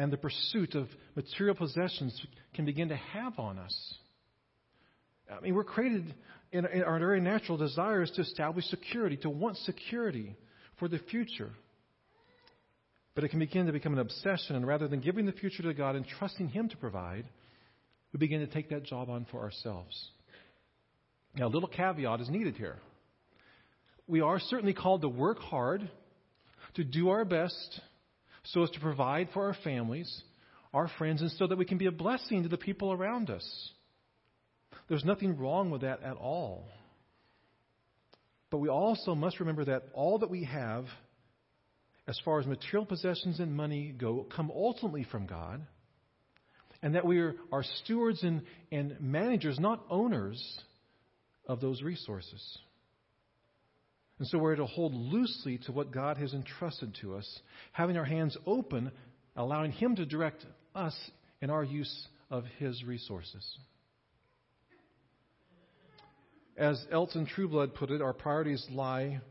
and 0.00 0.10
the 0.10 0.16
pursuit 0.16 0.74
of 0.74 0.88
material 1.14 1.54
possessions 1.54 2.18
can 2.54 2.64
begin 2.64 2.88
to 2.88 2.96
have 2.96 3.38
on 3.38 3.58
us. 3.58 3.94
I 5.30 5.40
mean, 5.40 5.54
we're 5.54 5.62
created 5.62 6.14
in, 6.52 6.64
in 6.64 6.82
our 6.84 6.98
very 6.98 7.20
natural 7.20 7.58
desires 7.58 8.10
to 8.12 8.22
establish 8.22 8.64
security, 8.68 9.18
to 9.18 9.28
want 9.28 9.58
security 9.58 10.34
for 10.78 10.88
the 10.88 10.98
future. 11.10 11.50
But 13.14 13.24
it 13.24 13.28
can 13.28 13.40
begin 13.40 13.66
to 13.66 13.72
become 13.72 13.92
an 13.92 13.98
obsession, 13.98 14.56
and 14.56 14.66
rather 14.66 14.88
than 14.88 15.00
giving 15.00 15.26
the 15.26 15.32
future 15.32 15.62
to 15.64 15.74
God 15.74 15.96
and 15.96 16.06
trusting 16.18 16.48
Him 16.48 16.70
to 16.70 16.78
provide, 16.78 17.26
we 18.14 18.18
begin 18.18 18.40
to 18.40 18.46
take 18.46 18.70
that 18.70 18.84
job 18.84 19.10
on 19.10 19.26
for 19.30 19.42
ourselves. 19.42 19.94
Now, 21.36 21.48
a 21.48 21.52
little 21.52 21.68
caveat 21.68 22.22
is 22.22 22.30
needed 22.30 22.56
here. 22.56 22.78
We 24.08 24.22
are 24.22 24.40
certainly 24.40 24.72
called 24.72 25.02
to 25.02 25.10
work 25.10 25.40
hard, 25.40 25.90
to 26.76 26.84
do 26.84 27.10
our 27.10 27.26
best, 27.26 27.82
so 28.44 28.62
as 28.62 28.70
to 28.70 28.80
provide 28.80 29.28
for 29.32 29.46
our 29.46 29.56
families, 29.64 30.22
our 30.72 30.88
friends, 30.98 31.20
and 31.20 31.30
so 31.32 31.46
that 31.46 31.58
we 31.58 31.64
can 31.64 31.78
be 31.78 31.86
a 31.86 31.92
blessing 31.92 32.42
to 32.42 32.48
the 32.48 32.56
people 32.56 32.92
around 32.92 33.30
us. 33.30 33.70
There's 34.88 35.04
nothing 35.04 35.38
wrong 35.38 35.70
with 35.70 35.82
that 35.82 36.02
at 36.02 36.16
all. 36.16 36.68
But 38.50 38.58
we 38.58 38.68
also 38.68 39.14
must 39.14 39.40
remember 39.40 39.64
that 39.66 39.84
all 39.94 40.18
that 40.18 40.30
we 40.30 40.44
have 40.44 40.86
as 42.08 42.20
far 42.24 42.40
as 42.40 42.46
material 42.46 42.84
possessions 42.84 43.38
and 43.38 43.54
money 43.54 43.94
go, 43.96 44.26
come 44.34 44.50
ultimately 44.52 45.04
from 45.04 45.26
God, 45.26 45.64
and 46.82 46.96
that 46.96 47.06
we 47.06 47.20
are, 47.20 47.36
are 47.52 47.62
stewards 47.84 48.22
and, 48.24 48.42
and 48.72 49.00
managers, 49.00 49.60
not 49.60 49.84
owners 49.90 50.42
of 51.46 51.60
those 51.60 51.82
resources. 51.82 52.58
And 54.20 54.28
so 54.28 54.38
we're 54.38 54.54
to 54.54 54.66
hold 54.66 54.92
loosely 54.94 55.58
to 55.64 55.72
what 55.72 55.90
God 55.90 56.18
has 56.18 56.34
entrusted 56.34 56.94
to 57.00 57.16
us, 57.16 57.40
having 57.72 57.96
our 57.96 58.04
hands 58.04 58.36
open, 58.46 58.92
allowing 59.34 59.72
Him 59.72 59.96
to 59.96 60.04
direct 60.04 60.44
us 60.74 60.94
in 61.40 61.48
our 61.48 61.64
use 61.64 62.06
of 62.30 62.44
His 62.58 62.84
resources. 62.84 63.44
As 66.56 66.84
Elton 66.92 67.26
Trueblood 67.26 67.74
put 67.74 67.90
it, 67.90 68.02
our 68.02 68.12
priorities 68.12 68.64
lie 68.70 69.22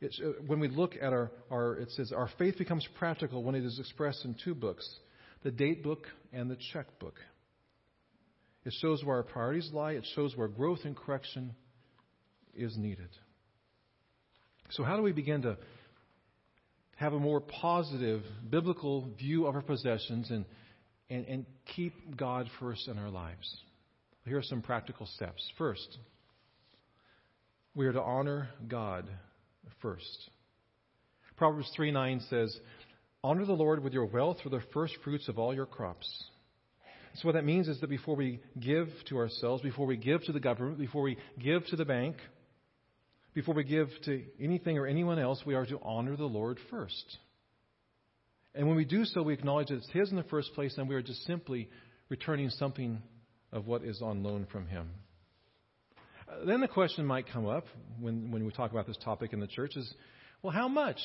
it's, 0.00 0.20
uh, 0.20 0.32
when 0.48 0.58
we 0.58 0.66
look 0.66 0.96
at 1.00 1.12
our, 1.12 1.30
our, 1.48 1.76
it 1.76 1.90
says, 1.92 2.10
our 2.10 2.28
faith 2.36 2.58
becomes 2.58 2.86
practical 2.98 3.44
when 3.44 3.54
it 3.54 3.64
is 3.64 3.78
expressed 3.78 4.24
in 4.24 4.34
two 4.44 4.54
books 4.54 4.88
the 5.44 5.52
date 5.52 5.84
book 5.84 6.06
and 6.32 6.50
the 6.50 6.58
checkbook. 6.72 7.14
It 8.64 8.74
shows 8.80 9.04
where 9.04 9.16
our 9.16 9.22
priorities 9.22 9.70
lie, 9.72 9.92
it 9.92 10.06
shows 10.16 10.36
where 10.36 10.48
growth 10.48 10.80
and 10.84 10.96
correction 10.96 11.54
is 12.54 12.76
needed. 12.76 13.08
So, 14.72 14.84
how 14.84 14.96
do 14.96 15.02
we 15.02 15.12
begin 15.12 15.42
to 15.42 15.58
have 16.96 17.12
a 17.12 17.18
more 17.18 17.40
positive 17.40 18.22
biblical 18.48 19.06
view 19.18 19.46
of 19.46 19.54
our 19.54 19.60
possessions 19.60 20.30
and, 20.30 20.46
and, 21.10 21.26
and 21.26 21.46
keep 21.76 22.16
God 22.16 22.48
first 22.58 22.88
in 22.88 22.96
our 22.96 23.10
lives? 23.10 23.54
Here 24.24 24.38
are 24.38 24.42
some 24.42 24.62
practical 24.62 25.04
steps. 25.04 25.46
First, 25.58 25.98
we 27.74 27.86
are 27.86 27.92
to 27.92 28.00
honor 28.00 28.48
God 28.66 29.10
first. 29.82 30.30
Proverbs 31.36 31.70
3 31.76 31.90
9 31.90 32.20
says, 32.30 32.56
Honor 33.22 33.44
the 33.44 33.52
Lord 33.52 33.84
with 33.84 33.92
your 33.92 34.06
wealth 34.06 34.38
for 34.42 34.48
the 34.48 34.62
first 34.72 34.94
fruits 35.04 35.28
of 35.28 35.38
all 35.38 35.54
your 35.54 35.66
crops. 35.66 36.08
So, 37.16 37.28
what 37.28 37.34
that 37.34 37.44
means 37.44 37.68
is 37.68 37.78
that 37.82 37.90
before 37.90 38.16
we 38.16 38.40
give 38.58 38.88
to 39.10 39.18
ourselves, 39.18 39.62
before 39.62 39.84
we 39.84 39.98
give 39.98 40.22
to 40.24 40.32
the 40.32 40.40
government, 40.40 40.78
before 40.78 41.02
we 41.02 41.18
give 41.38 41.66
to 41.66 41.76
the 41.76 41.84
bank, 41.84 42.16
before 43.34 43.54
we 43.54 43.64
give 43.64 43.88
to 44.04 44.22
anything 44.40 44.78
or 44.78 44.86
anyone 44.86 45.18
else, 45.18 45.42
we 45.46 45.54
are 45.54 45.66
to 45.66 45.80
honor 45.82 46.16
the 46.16 46.24
Lord 46.24 46.58
first. 46.70 47.18
And 48.54 48.66
when 48.66 48.76
we 48.76 48.84
do 48.84 49.04
so, 49.04 49.22
we 49.22 49.32
acknowledge 49.32 49.68
that 49.68 49.76
it's 49.76 49.90
His 49.90 50.10
in 50.10 50.16
the 50.16 50.22
first 50.24 50.52
place, 50.54 50.76
and 50.76 50.88
we 50.88 50.94
are 50.94 51.02
just 51.02 51.24
simply 51.24 51.68
returning 52.08 52.50
something 52.50 53.00
of 53.52 53.66
what 53.66 53.82
is 53.82 54.02
on 54.02 54.22
loan 54.22 54.46
from 54.52 54.66
Him. 54.66 54.90
Uh, 56.28 56.44
then 56.44 56.60
the 56.60 56.68
question 56.68 57.06
might 57.06 57.26
come 57.32 57.46
up 57.46 57.64
when, 57.98 58.30
when 58.30 58.44
we 58.44 58.52
talk 58.52 58.70
about 58.70 58.86
this 58.86 58.98
topic 59.02 59.32
in 59.32 59.40
the 59.40 59.46
church 59.46 59.76
is 59.76 59.92
well, 60.42 60.52
how 60.52 60.66
much? 60.66 60.98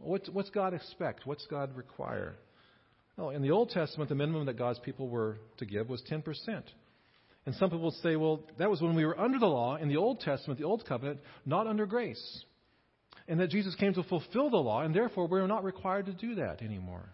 What's, 0.00 0.28
what's 0.30 0.50
God 0.50 0.72
expect? 0.72 1.26
What's 1.26 1.44
God 1.46 1.76
require? 1.76 2.36
Well, 3.16 3.30
in 3.30 3.42
the 3.42 3.50
Old 3.50 3.70
Testament, 3.70 4.08
the 4.08 4.14
minimum 4.14 4.46
that 4.46 4.56
God's 4.56 4.78
people 4.78 5.08
were 5.08 5.38
to 5.58 5.66
give 5.66 5.88
was 5.88 6.02
10%. 6.08 6.22
And 7.46 7.54
some 7.54 7.70
people 7.70 7.92
say, 8.02 8.16
well, 8.16 8.42
that 8.58 8.68
was 8.68 8.82
when 8.82 8.94
we 8.94 9.06
were 9.06 9.18
under 9.18 9.38
the 9.38 9.46
law 9.46 9.76
in 9.76 9.88
the 9.88 9.96
Old 9.96 10.20
Testament, 10.20 10.58
the 10.58 10.66
Old 10.66 10.84
Covenant, 10.84 11.20
not 11.46 11.66
under 11.66 11.86
grace 11.86 12.44
and 13.28 13.40
that 13.40 13.50
Jesus 13.50 13.74
came 13.74 13.94
to 13.94 14.02
fulfill 14.04 14.50
the 14.50 14.56
law, 14.56 14.82
and 14.82 14.94
therefore 14.94 15.26
we're 15.26 15.46
not 15.46 15.64
required 15.64 16.06
to 16.06 16.12
do 16.12 16.36
that 16.36 16.62
anymore. 16.62 17.08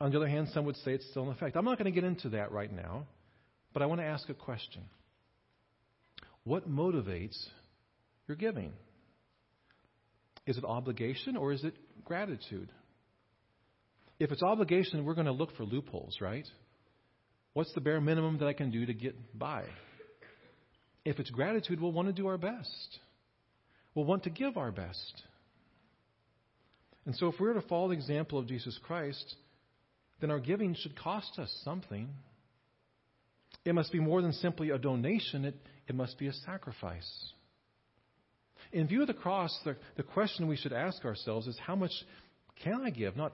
On 0.00 0.10
the 0.10 0.16
other 0.16 0.28
hand, 0.28 0.48
some 0.52 0.64
would 0.64 0.76
say 0.78 0.92
it's 0.92 1.08
still 1.10 1.24
in 1.24 1.28
effect. 1.28 1.56
I'm 1.56 1.64
not 1.64 1.78
going 1.78 1.92
to 1.92 2.00
get 2.00 2.04
into 2.04 2.30
that 2.30 2.52
right 2.52 2.72
now, 2.72 3.06
but 3.72 3.82
I 3.82 3.86
want 3.86 4.00
to 4.00 4.06
ask 4.06 4.28
a 4.28 4.34
question. 4.34 4.82
What 6.44 6.68
motivates 6.68 7.36
your 8.26 8.36
giving? 8.36 8.72
Is 10.46 10.56
it 10.56 10.64
obligation 10.64 11.36
or 11.36 11.52
is 11.52 11.62
it 11.62 11.74
gratitude? 12.04 12.70
If 14.18 14.32
it's 14.32 14.42
obligation, 14.42 15.04
we're 15.04 15.14
going 15.14 15.26
to 15.26 15.32
look 15.32 15.56
for 15.56 15.64
loopholes, 15.64 16.18
right? 16.20 16.46
What's 17.54 17.72
the 17.74 17.80
bare 17.80 18.00
minimum 18.00 18.38
that 18.38 18.46
I 18.46 18.52
can 18.52 18.70
do 18.70 18.86
to 18.86 18.94
get 18.94 19.38
by? 19.38 19.64
If 21.04 21.18
it's 21.18 21.30
gratitude, 21.30 21.80
we'll 21.80 21.92
want 21.92 22.08
to 22.08 22.14
do 22.14 22.28
our 22.28 22.38
best 22.38 22.98
We'll 23.94 24.04
want 24.06 24.24
to 24.24 24.30
give 24.30 24.56
our 24.56 24.70
best. 24.70 25.22
And 27.04 27.14
so, 27.16 27.28
if 27.28 27.34
we're 27.38 27.52
to 27.54 27.62
follow 27.62 27.88
the 27.88 27.94
example 27.94 28.38
of 28.38 28.46
Jesus 28.46 28.78
Christ, 28.84 29.34
then 30.20 30.30
our 30.30 30.38
giving 30.38 30.74
should 30.74 30.96
cost 30.96 31.38
us 31.38 31.52
something. 31.64 32.08
It 33.64 33.74
must 33.74 33.92
be 33.92 34.00
more 34.00 34.22
than 34.22 34.32
simply 34.32 34.70
a 34.70 34.78
donation, 34.78 35.44
it, 35.44 35.56
it 35.88 35.94
must 35.94 36.18
be 36.18 36.28
a 36.28 36.32
sacrifice. 36.32 37.10
In 38.72 38.86
view 38.86 39.02
of 39.02 39.08
the 39.08 39.14
cross, 39.14 39.56
the, 39.64 39.76
the 39.96 40.02
question 40.02 40.48
we 40.48 40.56
should 40.56 40.72
ask 40.72 41.04
ourselves 41.04 41.46
is 41.46 41.58
how 41.66 41.76
much 41.76 41.92
can 42.64 42.80
I 42.82 42.90
give, 42.90 43.16
not 43.16 43.32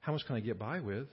how 0.00 0.12
much 0.12 0.22
can 0.26 0.34
I 0.34 0.40
get 0.40 0.58
by 0.58 0.80
with? 0.80 1.06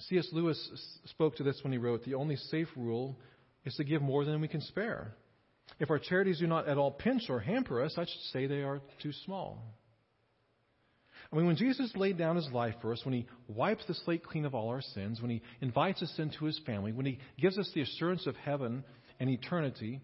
C.S. 0.00 0.28
Lewis 0.32 1.00
spoke 1.06 1.36
to 1.36 1.42
this 1.42 1.60
when 1.62 1.72
he 1.72 1.78
wrote 1.78 2.04
The 2.04 2.14
only 2.14 2.36
safe 2.36 2.68
rule 2.76 3.18
is 3.64 3.74
to 3.76 3.84
give 3.84 4.02
more 4.02 4.24
than 4.24 4.40
we 4.40 4.48
can 4.48 4.60
spare. 4.60 5.14
If 5.80 5.90
our 5.90 5.98
charities 5.98 6.38
do 6.38 6.46
not 6.46 6.68
at 6.68 6.78
all 6.78 6.92
pinch 6.92 7.28
or 7.28 7.40
hamper 7.40 7.82
us, 7.82 7.94
I 7.96 8.04
should 8.04 8.22
say 8.32 8.46
they 8.46 8.62
are 8.62 8.80
too 9.02 9.12
small. 9.24 9.62
I 11.32 11.36
mean, 11.36 11.46
when 11.46 11.56
Jesus 11.56 11.90
laid 11.96 12.18
down 12.18 12.36
his 12.36 12.48
life 12.52 12.74
for 12.80 12.92
us, 12.92 13.04
when 13.04 13.14
he 13.14 13.26
wipes 13.48 13.84
the 13.88 13.94
slate 13.94 14.24
clean 14.24 14.44
of 14.44 14.54
all 14.54 14.68
our 14.68 14.80
sins, 14.80 15.20
when 15.20 15.30
he 15.30 15.42
invites 15.60 16.02
us 16.02 16.14
into 16.18 16.44
his 16.44 16.60
family, 16.64 16.92
when 16.92 17.06
he 17.06 17.18
gives 17.40 17.58
us 17.58 17.70
the 17.74 17.80
assurance 17.80 18.26
of 18.26 18.36
heaven 18.36 18.84
and 19.18 19.28
eternity, 19.28 20.00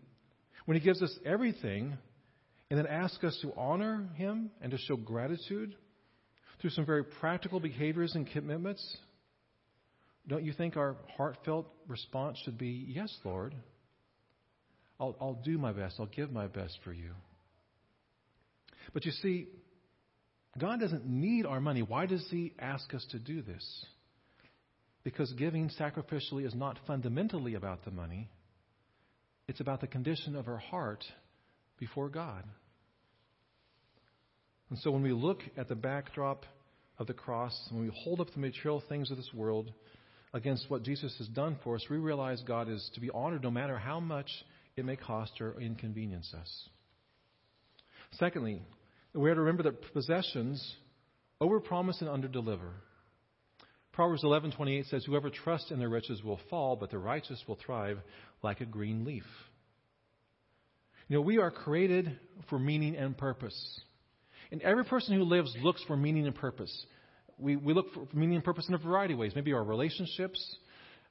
when 0.65 0.77
he 0.77 0.83
gives 0.83 1.01
us 1.01 1.17
everything, 1.25 1.97
and 2.71 2.79
then 2.79 2.87
asks 2.87 3.23
us 3.23 3.39
to 3.43 3.53
honor 3.57 4.09
him 4.15 4.51
and 4.61 4.73
to 4.73 4.79
show 4.79 4.97
gratitude 4.97 5.77
through 6.61 6.71
some 6.71 6.87
very 6.87 7.05
practical 7.05 7.61
behaviors 7.61 8.15
and 8.15 8.27
commitments, 8.27 8.97
don't 10.29 10.45
you 10.45 10.53
think 10.53 10.77
our 10.77 10.97
heartfelt 11.17 11.67
response 11.89 12.39
should 12.45 12.59
be, 12.59 12.87
Yes, 12.89 13.15
Lord? 13.25 13.55
I'll, 15.01 15.17
I'll 15.21 15.41
do 15.45 15.59
my 15.59 15.73
best. 15.73 15.97
I'll 15.99 16.07
give 16.07 16.31
my 16.31 16.47
best 16.47 16.79
for 16.85 16.93
you. 16.93 17.11
But 18.95 19.05
you 19.05 19.11
see, 19.11 19.49
God 20.59 20.81
doesn't 20.81 21.07
need 21.07 21.45
our 21.45 21.61
money. 21.61 21.83
Why 21.83 22.07
does 22.07 22.25
He 22.31 22.53
ask 22.59 22.93
us 22.95 23.05
to 23.11 23.19
do 23.19 23.43
this? 23.43 23.87
Because 25.03 25.33
giving 25.33 25.71
sacrificially 25.71 26.47
is 26.47 26.55
not 26.55 26.79
fundamentally 26.87 27.55
about 27.55 27.85
the 27.85 27.91
money, 27.91 28.29
it's 29.49 29.61
about 29.61 29.81
the 29.81 29.89
condition 29.89 30.37
of 30.37 30.47
our 30.47 30.59
heart 30.59 31.05
before 31.79 32.09
God. 32.09 32.45
And 34.71 34.79
so 34.79 34.91
when 34.93 35.03
we 35.03 35.13
look 35.13 35.41
at 35.57 35.69
the 35.69 35.75
backdrop 35.75 36.47
of 36.99 37.07
the 37.07 37.13
cross, 37.13 37.53
when 37.71 37.83
we 37.83 37.91
hold 38.05 38.21
up 38.21 38.33
the 38.33 38.39
material 38.41 38.83
things 38.89 39.11
of 39.11 39.17
this 39.17 39.31
world 39.35 39.73
against 40.35 40.71
what 40.71 40.83
Jesus 40.83 41.15
has 41.19 41.29
done 41.29 41.59
for 41.63 41.75
us, 41.77 41.85
we 41.91 41.99
realize 41.99 42.43
God 42.43 42.69
is 42.69 42.91
to 42.95 43.01
be 43.01 43.11
honored 43.11 43.43
no 43.43 43.51
matter 43.51 43.79
how 43.79 44.01
much 44.01 44.31
it 44.77 44.85
may 44.85 44.97
cost 44.97 45.41
or 45.41 45.61
inconvenience 45.61 46.33
us. 46.35 46.69
Secondly, 48.13 48.63
we 49.15 49.31
are 49.31 49.35
to 49.35 49.41
remember 49.41 49.65
that 49.65 49.93
possessions 49.93 50.77
overpromise 51.41 52.01
and 52.01 52.09
underdeliver. 52.09 52.73
Proverbs 53.93 54.25
11:28 54.25 54.87
says, 54.87 55.05
"Whoever 55.05 55.29
trusts 55.29 55.71
in 55.71 55.79
their 55.79 55.91
riches 55.91 56.23
will 56.23 56.39
fall, 56.49 56.77
but 56.77 56.91
the 56.91 56.99
righteous 56.99 57.47
will 57.47 57.57
thrive 57.57 58.01
like 58.43 58.61
a 58.61 58.67
green 58.67 59.05
leaf." 59.05 59.27
You 61.09 61.17
know, 61.17 61.21
we 61.21 61.39
are 61.39 61.51
created 61.51 62.19
for 62.49 62.59
meaning 62.59 62.97
and 62.97 63.17
purpose. 63.17 63.81
And 64.51 64.63
every 64.63 64.85
person 64.85 65.15
who 65.15 65.25
lives 65.25 65.55
looks 65.59 65.83
for 65.85 65.97
meaning 65.97 66.27
and 66.27 66.35
purpose. 66.35 66.87
We, 67.39 67.57
we 67.57 67.75
look 67.75 67.93
for 67.95 68.07
meaning 68.13 68.37
and 68.37 68.45
purpose 68.45 68.67
in 68.69 68.75
a 68.75 68.79
variety 68.79 69.15
of 69.15 69.21
ways. 69.21 69.33
Maybe 69.35 69.53
our 69.53 69.65
relationships, 69.65 70.57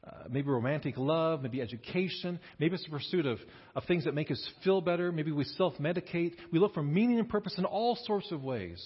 uh, 0.06 0.24
maybe 0.30 0.50
romantic 0.50 0.98
love, 0.98 1.42
maybe 1.42 1.62
education, 1.62 2.40
maybe 2.60 2.76
it's 2.76 2.84
the 2.84 2.90
pursuit 2.90 3.26
of, 3.26 3.40
of 3.76 3.84
things 3.86 4.06
that 4.06 4.14
make 4.14 4.32
us 4.32 4.50
feel 4.64 4.82
better, 4.82 5.12
maybe 5.12 5.32
we 5.32 5.44
self 5.44 5.74
medicate. 5.78 6.34
We 6.52 6.60
look 6.60 6.74
for 6.74 6.84
meaning 6.84 7.20
and 7.20 7.30
purpose 7.30 7.56
in 7.58 7.66
all 7.66 7.96
sorts 7.96 8.32
of 8.32 8.44
ways. 8.44 8.84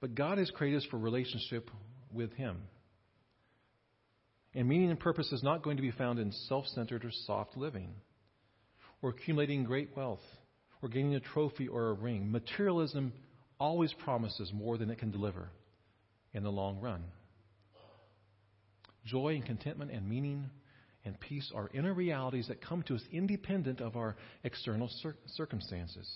But 0.00 0.14
God 0.14 0.38
has 0.38 0.50
created 0.50 0.78
us 0.78 0.86
for 0.90 0.98
relationship 0.98 1.70
with 2.12 2.32
Him. 2.32 2.62
And 4.54 4.68
meaning 4.68 4.90
and 4.90 4.98
purpose 4.98 5.30
is 5.32 5.42
not 5.42 5.62
going 5.62 5.76
to 5.76 5.82
be 5.82 5.92
found 5.92 6.18
in 6.18 6.32
self 6.48 6.66
centered 6.68 7.04
or 7.04 7.10
soft 7.26 7.56
living, 7.56 7.94
or 9.00 9.10
accumulating 9.10 9.64
great 9.64 9.96
wealth, 9.96 10.20
or 10.82 10.88
gaining 10.88 11.14
a 11.14 11.20
trophy 11.20 11.68
or 11.68 11.90
a 11.90 11.92
ring. 11.94 12.30
Materialism 12.30 13.12
always 13.62 13.92
promises 13.92 14.50
more 14.52 14.76
than 14.76 14.90
it 14.90 14.98
can 14.98 15.12
deliver 15.12 15.48
in 16.34 16.42
the 16.42 16.50
long 16.50 16.80
run. 16.80 17.04
Joy 19.04 19.36
and 19.36 19.46
contentment 19.46 19.92
and 19.92 20.08
meaning 20.08 20.50
and 21.04 21.18
peace 21.20 21.48
are 21.54 21.70
inner 21.72 21.94
realities 21.94 22.48
that 22.48 22.60
come 22.60 22.82
to 22.82 22.96
us 22.96 23.02
independent 23.12 23.80
of 23.80 23.94
our 23.96 24.16
external 24.42 24.88
cir- 25.00 25.16
circumstances. 25.36 26.10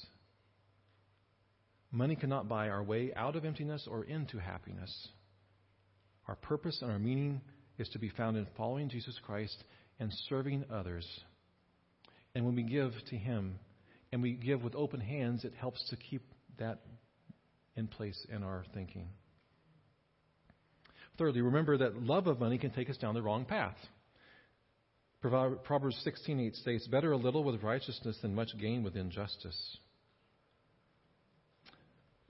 Money 1.93 2.17
cannot 2.17 2.49
buy 2.49 2.69
our 2.69 2.83
way 2.83 3.13
out 3.15 3.37
of 3.37 3.45
emptiness 3.45 3.87
or 3.89 4.03
into 4.03 4.39
happiness. 4.39 5.09
Our 6.27 6.35
purpose 6.35 6.81
and 6.83 6.91
our 6.91 6.99
meaning 6.99 7.41
is 7.79 7.89
to 7.91 8.01
be 8.01 8.09
found 8.09 8.37
in 8.37 8.49
following 8.57 8.89
Jesus 8.89 9.21
Christ 9.25 9.57
and 10.01 10.13
serving 10.29 10.65
others. 10.69 11.07
And 12.35 12.45
when 12.45 12.57
we 12.57 12.65
give 12.65 12.93
to 13.11 13.17
Him 13.17 13.61
and 14.11 14.21
we 14.21 14.33
give 14.33 14.65
with 14.65 14.75
open 14.75 14.99
hands, 14.99 15.45
it 15.45 15.55
helps 15.55 15.89
to 15.91 15.97
keep 15.97 16.23
that 16.59 16.81
in 17.77 17.87
place 17.87 18.27
in 18.31 18.43
our 18.43 18.65
thinking. 18.75 19.09
Thirdly, 21.19 21.41
remember 21.41 21.79
that 21.79 22.03
love 22.03 22.27
of 22.27 22.41
money 22.41 22.59
can 22.59 22.71
take 22.71 22.91
us 22.91 22.97
down 22.97 23.15
the 23.15 23.23
wrong 23.23 23.45
path. 23.45 23.77
Proverbs 25.21 25.97
16:8 26.05 26.55
states, 26.57 26.87
"Better 26.87 27.13
a 27.13 27.17
little 27.17 27.43
with 27.43 27.63
righteousness 27.63 28.19
than 28.21 28.35
much 28.35 28.57
gain 28.59 28.83
with 28.83 28.97
injustice." 28.97 29.79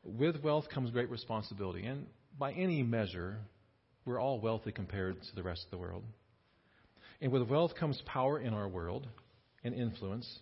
With 0.02 0.42
wealth 0.42 0.68
comes 0.68 0.90
great 0.92 1.10
responsibility, 1.10 1.84
and 1.84 2.06
by 2.38 2.52
any 2.52 2.82
measure, 2.82 3.40
we're 4.04 4.20
all 4.20 4.40
wealthy 4.40 4.70
compared 4.70 5.20
to 5.20 5.34
the 5.34 5.42
rest 5.42 5.64
of 5.64 5.70
the 5.70 5.78
world. 5.78 6.04
And 7.20 7.32
with 7.32 7.48
wealth 7.50 7.74
comes 7.74 8.00
power 8.02 8.38
in 8.38 8.54
our 8.54 8.68
world 8.68 9.08
and 9.64 9.74
influence. 9.74 10.40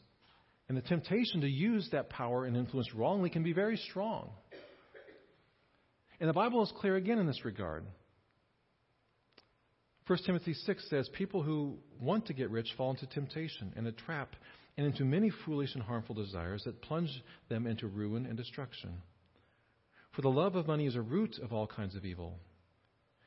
And 0.69 0.77
the 0.77 0.83
temptation 0.83 1.41
to 1.41 1.49
use 1.49 1.89
that 1.91 2.11
power 2.11 2.45
and 2.45 2.57
influence 2.57 2.95
wrongly 2.95 3.31
can 3.31 3.43
be 3.43 3.53
very 3.53 3.79
strong. 3.79 4.37
And 6.25 6.31
the 6.31 6.33
Bible 6.33 6.63
is 6.63 6.73
clear 6.81 6.97
again 6.97 7.19
in 7.19 7.27
this 7.27 7.45
regard. 7.45 7.85
1 10.07 10.19
Timothy 10.25 10.55
6 10.55 10.89
says, 10.89 11.07
People 11.13 11.43
who 11.43 11.77
want 12.01 12.25
to 12.29 12.33
get 12.33 12.49
rich 12.49 12.69
fall 12.79 12.93
into 12.93 13.07
temptation 13.07 13.75
and 13.77 13.87
a 13.87 13.93
trap 13.93 14.35
and 14.79 14.87
into 14.87 15.05
many 15.05 15.31
foolish 15.45 15.75
and 15.75 15.83
harmful 15.83 16.15
desires 16.15 16.63
that 16.65 16.81
plunge 16.81 17.11
them 17.51 17.67
into 17.67 17.89
ruin 17.89 18.25
and 18.25 18.39
destruction. 18.39 19.03
For 20.13 20.23
the 20.23 20.31
love 20.31 20.57
of 20.57 20.67
money 20.67 20.87
is 20.87 20.97
a 20.97 21.03
root 21.03 21.39
of 21.43 21.53
all 21.53 21.67
kinds 21.67 21.95
of 21.95 22.07
evil. 22.07 22.39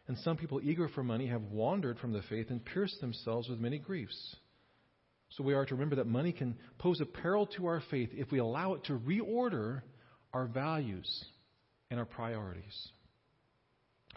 And 0.07 0.17
some 0.17 0.35
people 0.35 0.59
eager 0.63 0.87
for 0.87 1.03
money 1.03 1.27
have 1.27 1.43
wandered 1.43 1.99
from 1.99 2.13
the 2.13 2.23
faith 2.23 2.49
and 2.49 2.65
pierced 2.65 2.99
themselves 2.99 3.47
with 3.47 3.59
many 3.59 3.77
griefs. 3.77 4.37
So 5.29 5.43
we 5.43 5.53
are 5.53 5.67
to 5.67 5.75
remember 5.75 5.97
that 5.97 6.07
money 6.07 6.31
can 6.31 6.57
pose 6.79 6.99
a 6.99 7.05
peril 7.05 7.45
to 7.57 7.67
our 7.67 7.83
faith 7.91 8.09
if 8.13 8.31
we 8.31 8.39
allow 8.39 8.73
it 8.73 8.85
to 8.85 8.97
reorder 8.97 9.83
our 10.33 10.47
values 10.47 11.25
and 11.89 11.99
our 11.99 12.05
priorities. 12.05 12.89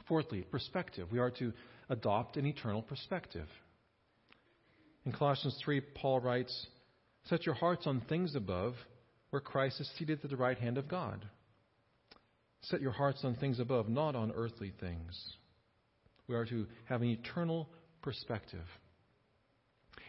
Fourthly, 0.09 0.43
perspective. 0.43 1.09
We 1.12 1.19
are 1.19 1.31
to 1.33 1.53
adopt 1.89 2.37
an 2.37 2.47
eternal 2.47 2.83
perspective. 2.83 3.47
In 5.05 5.12
Colossians 5.12 5.59
3, 5.65 5.81
Paul 5.81 6.21
writes, 6.21 6.67
Set 7.25 7.47
your 7.47 7.55
hearts 7.55 7.87
on 7.87 8.03
things 8.09 8.35
above, 8.35 8.75
where 9.31 9.41
Christ 9.41 9.81
is 9.81 9.91
seated 9.99 10.21
at 10.25 10.31
the 10.31 10.37
right 10.37 10.59
hand 10.59 10.79
of 10.79 10.89
God. 10.89 11.25
Set 12.62 12.81
your 12.81 12.93
hearts 12.93 13.21
on 13.25 13.37
things 13.37 13.61
above, 13.61 13.89
not 13.89 14.15
on 14.15 14.33
earthly 14.33 14.73
things. 14.81 15.19
We 16.27 16.35
are 16.35 16.45
to 16.47 16.67
have 16.85 17.03
an 17.03 17.09
eternal 17.09 17.69
perspective. 18.03 18.65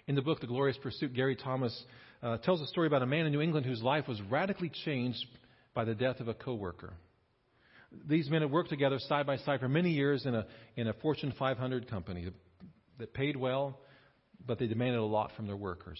In 0.07 0.15
the 0.15 0.21
book, 0.21 0.41
The 0.41 0.47
Glorious 0.47 0.77
Pursuit, 0.77 1.13
Gary 1.13 1.35
Thomas 1.35 1.85
uh, 2.21 2.37
tells 2.37 2.61
a 2.61 2.67
story 2.67 2.87
about 2.87 3.01
a 3.01 3.07
man 3.07 3.25
in 3.25 3.31
New 3.31 3.41
England 3.41 3.65
whose 3.65 3.81
life 3.81 4.07
was 4.07 4.21
radically 4.29 4.71
changed 4.85 5.25
by 5.73 5.85
the 5.85 5.95
death 5.95 6.19
of 6.19 6.27
a 6.27 6.33
coworker. 6.33 6.93
These 8.07 8.29
men 8.29 8.41
had 8.41 8.51
worked 8.51 8.69
together 8.69 8.99
side 8.99 9.25
by 9.25 9.37
side 9.37 9.59
for 9.59 9.67
many 9.67 9.91
years 9.91 10.25
in 10.25 10.35
a, 10.35 10.45
in 10.75 10.87
a 10.87 10.93
Fortune 10.93 11.33
500 11.37 11.89
company 11.89 12.27
that 12.97 13.13
paid 13.13 13.35
well, 13.35 13.79
but 14.45 14.59
they 14.59 14.67
demanded 14.67 14.99
a 14.99 15.05
lot 15.05 15.31
from 15.35 15.47
their 15.47 15.57
workers. 15.57 15.99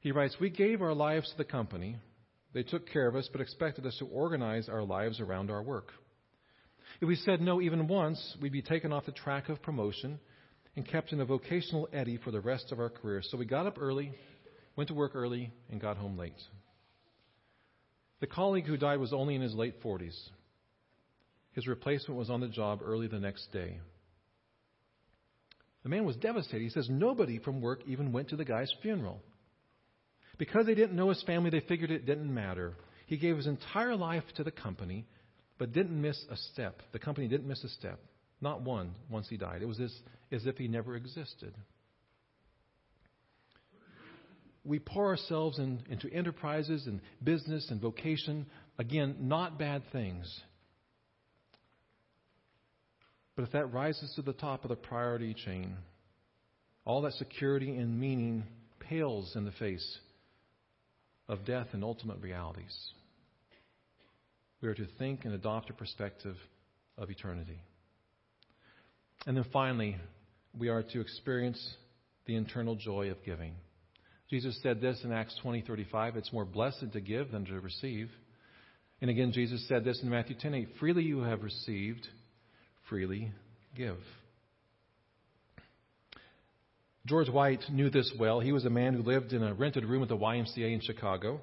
He 0.00 0.12
writes, 0.12 0.36
We 0.40 0.50
gave 0.50 0.82
our 0.82 0.94
lives 0.94 1.30
to 1.30 1.36
the 1.36 1.44
company. 1.44 1.96
They 2.52 2.62
took 2.62 2.88
care 2.90 3.08
of 3.08 3.16
us, 3.16 3.28
but 3.32 3.40
expected 3.40 3.86
us 3.86 3.96
to 3.98 4.06
organize 4.06 4.68
our 4.68 4.82
lives 4.82 5.20
around 5.20 5.50
our 5.50 5.62
work. 5.62 5.92
If 7.00 7.08
we 7.08 7.16
said 7.16 7.40
no 7.40 7.60
even 7.60 7.88
once, 7.88 8.36
we'd 8.40 8.52
be 8.52 8.62
taken 8.62 8.92
off 8.92 9.06
the 9.06 9.12
track 9.12 9.48
of 9.48 9.62
promotion 9.62 10.20
and 10.76 10.86
kept 10.86 11.12
in 11.12 11.20
a 11.20 11.24
vocational 11.24 11.88
eddy 11.92 12.18
for 12.18 12.30
the 12.30 12.40
rest 12.40 12.72
of 12.72 12.78
our 12.78 12.90
career. 12.90 13.22
So 13.22 13.36
we 13.36 13.44
got 13.44 13.66
up 13.66 13.78
early, 13.80 14.12
went 14.76 14.88
to 14.88 14.94
work 14.94 15.12
early, 15.14 15.52
and 15.70 15.80
got 15.80 15.96
home 15.96 16.18
late. 16.18 16.32
The 18.22 18.28
colleague 18.28 18.66
who 18.66 18.76
died 18.76 19.00
was 19.00 19.12
only 19.12 19.34
in 19.34 19.40
his 19.40 19.52
late 19.52 19.82
40s. 19.82 20.16
His 21.54 21.66
replacement 21.66 22.16
was 22.16 22.30
on 22.30 22.40
the 22.40 22.46
job 22.46 22.78
early 22.80 23.08
the 23.08 23.18
next 23.18 23.50
day. 23.52 23.80
The 25.82 25.88
man 25.88 26.04
was 26.04 26.14
devastated. 26.14 26.62
He 26.62 26.70
says 26.70 26.88
nobody 26.88 27.40
from 27.40 27.60
work 27.60 27.80
even 27.84 28.12
went 28.12 28.28
to 28.28 28.36
the 28.36 28.44
guy's 28.44 28.72
funeral. 28.80 29.20
Because 30.38 30.66
they 30.66 30.76
didn't 30.76 30.94
know 30.94 31.08
his 31.08 31.20
family, 31.24 31.50
they 31.50 31.66
figured 31.66 31.90
it 31.90 32.06
didn't 32.06 32.32
matter. 32.32 32.74
He 33.06 33.16
gave 33.16 33.36
his 33.36 33.48
entire 33.48 33.96
life 33.96 34.22
to 34.36 34.44
the 34.44 34.52
company, 34.52 35.04
but 35.58 35.72
didn't 35.72 36.00
miss 36.00 36.24
a 36.30 36.36
step. 36.52 36.80
The 36.92 37.00
company 37.00 37.26
didn't 37.26 37.48
miss 37.48 37.64
a 37.64 37.68
step. 37.70 37.98
Not 38.40 38.62
one 38.62 38.94
once 39.10 39.28
he 39.28 39.36
died. 39.36 39.62
It 39.62 39.66
was 39.66 39.80
as, 39.80 39.92
as 40.30 40.46
if 40.46 40.58
he 40.58 40.68
never 40.68 40.94
existed 40.94 41.54
we 44.64 44.78
pour 44.78 45.06
ourselves 45.06 45.58
in, 45.58 45.82
into 45.90 46.12
enterprises 46.12 46.86
and 46.86 47.00
business 47.22 47.68
and 47.70 47.80
vocation. 47.80 48.46
Again, 48.78 49.16
not 49.20 49.58
bad 49.58 49.82
things. 49.90 50.40
But 53.34 53.44
if 53.44 53.52
that 53.52 53.72
rises 53.72 54.12
to 54.16 54.22
the 54.22 54.32
top 54.32 54.64
of 54.64 54.68
the 54.68 54.76
priority 54.76 55.34
chain, 55.34 55.76
all 56.84 57.02
that 57.02 57.14
security 57.14 57.76
and 57.76 57.98
meaning 57.98 58.44
pales 58.78 59.34
in 59.36 59.44
the 59.44 59.52
face 59.52 59.98
of 61.28 61.44
death 61.44 61.68
and 61.72 61.82
ultimate 61.82 62.20
realities. 62.20 62.76
We 64.60 64.68
are 64.68 64.74
to 64.74 64.86
think 64.98 65.24
and 65.24 65.34
adopt 65.34 65.70
a 65.70 65.72
perspective 65.72 66.36
of 66.98 67.10
eternity. 67.10 67.60
And 69.26 69.36
then 69.36 69.46
finally, 69.52 69.96
we 70.56 70.68
are 70.68 70.82
to 70.82 71.00
experience 71.00 71.74
the 72.26 72.36
internal 72.36 72.76
joy 72.76 73.10
of 73.10 73.22
giving. 73.24 73.54
Jesus 74.32 74.58
said 74.62 74.80
this 74.80 74.98
in 75.04 75.12
Acts 75.12 75.38
20:35, 75.44 76.16
it's 76.16 76.32
more 76.32 76.46
blessed 76.46 76.90
to 76.90 77.00
give 77.02 77.32
than 77.32 77.44
to 77.44 77.60
receive. 77.60 78.10
And 79.02 79.10
again 79.10 79.30
Jesus 79.30 79.68
said 79.68 79.84
this 79.84 80.02
in 80.02 80.08
Matthew 80.08 80.34
10:8, 80.34 80.68
freely 80.80 81.02
you 81.02 81.20
have 81.20 81.42
received, 81.42 82.08
freely 82.88 83.30
give. 83.76 83.98
George 87.04 87.28
White 87.28 87.68
knew 87.70 87.90
this 87.90 88.10
well. 88.18 88.40
He 88.40 88.52
was 88.52 88.64
a 88.64 88.70
man 88.70 88.94
who 88.94 89.02
lived 89.02 89.34
in 89.34 89.42
a 89.42 89.52
rented 89.52 89.84
room 89.84 90.02
at 90.02 90.08
the 90.08 90.16
YMCA 90.16 90.72
in 90.72 90.80
Chicago. 90.80 91.42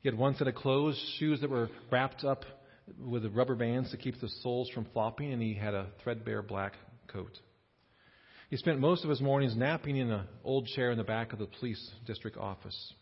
He 0.00 0.08
had 0.08 0.16
one 0.16 0.34
set 0.36 0.48
of 0.48 0.54
clothes, 0.54 0.96
shoes 1.18 1.42
that 1.42 1.50
were 1.50 1.68
wrapped 1.90 2.24
up 2.24 2.46
with 2.98 3.26
rubber 3.34 3.54
bands 3.54 3.90
to 3.90 3.98
keep 3.98 4.18
the 4.18 4.30
soles 4.40 4.70
from 4.70 4.86
flopping, 4.94 5.30
and 5.30 5.42
he 5.42 5.52
had 5.52 5.74
a 5.74 5.90
threadbare 6.02 6.40
black 6.40 6.72
coat. 7.08 7.38
He 8.48 8.56
spent 8.56 8.80
most 8.80 9.04
of 9.04 9.10
his 9.10 9.20
mornings 9.20 9.56
napping 9.56 9.96
in 9.96 10.10
an 10.10 10.26
old 10.42 10.66
chair 10.68 10.90
in 10.90 10.98
the 10.98 11.04
back 11.04 11.32
of 11.32 11.38
the 11.38 11.46
police 11.46 11.90
district 12.06 12.36
office. 12.36 12.94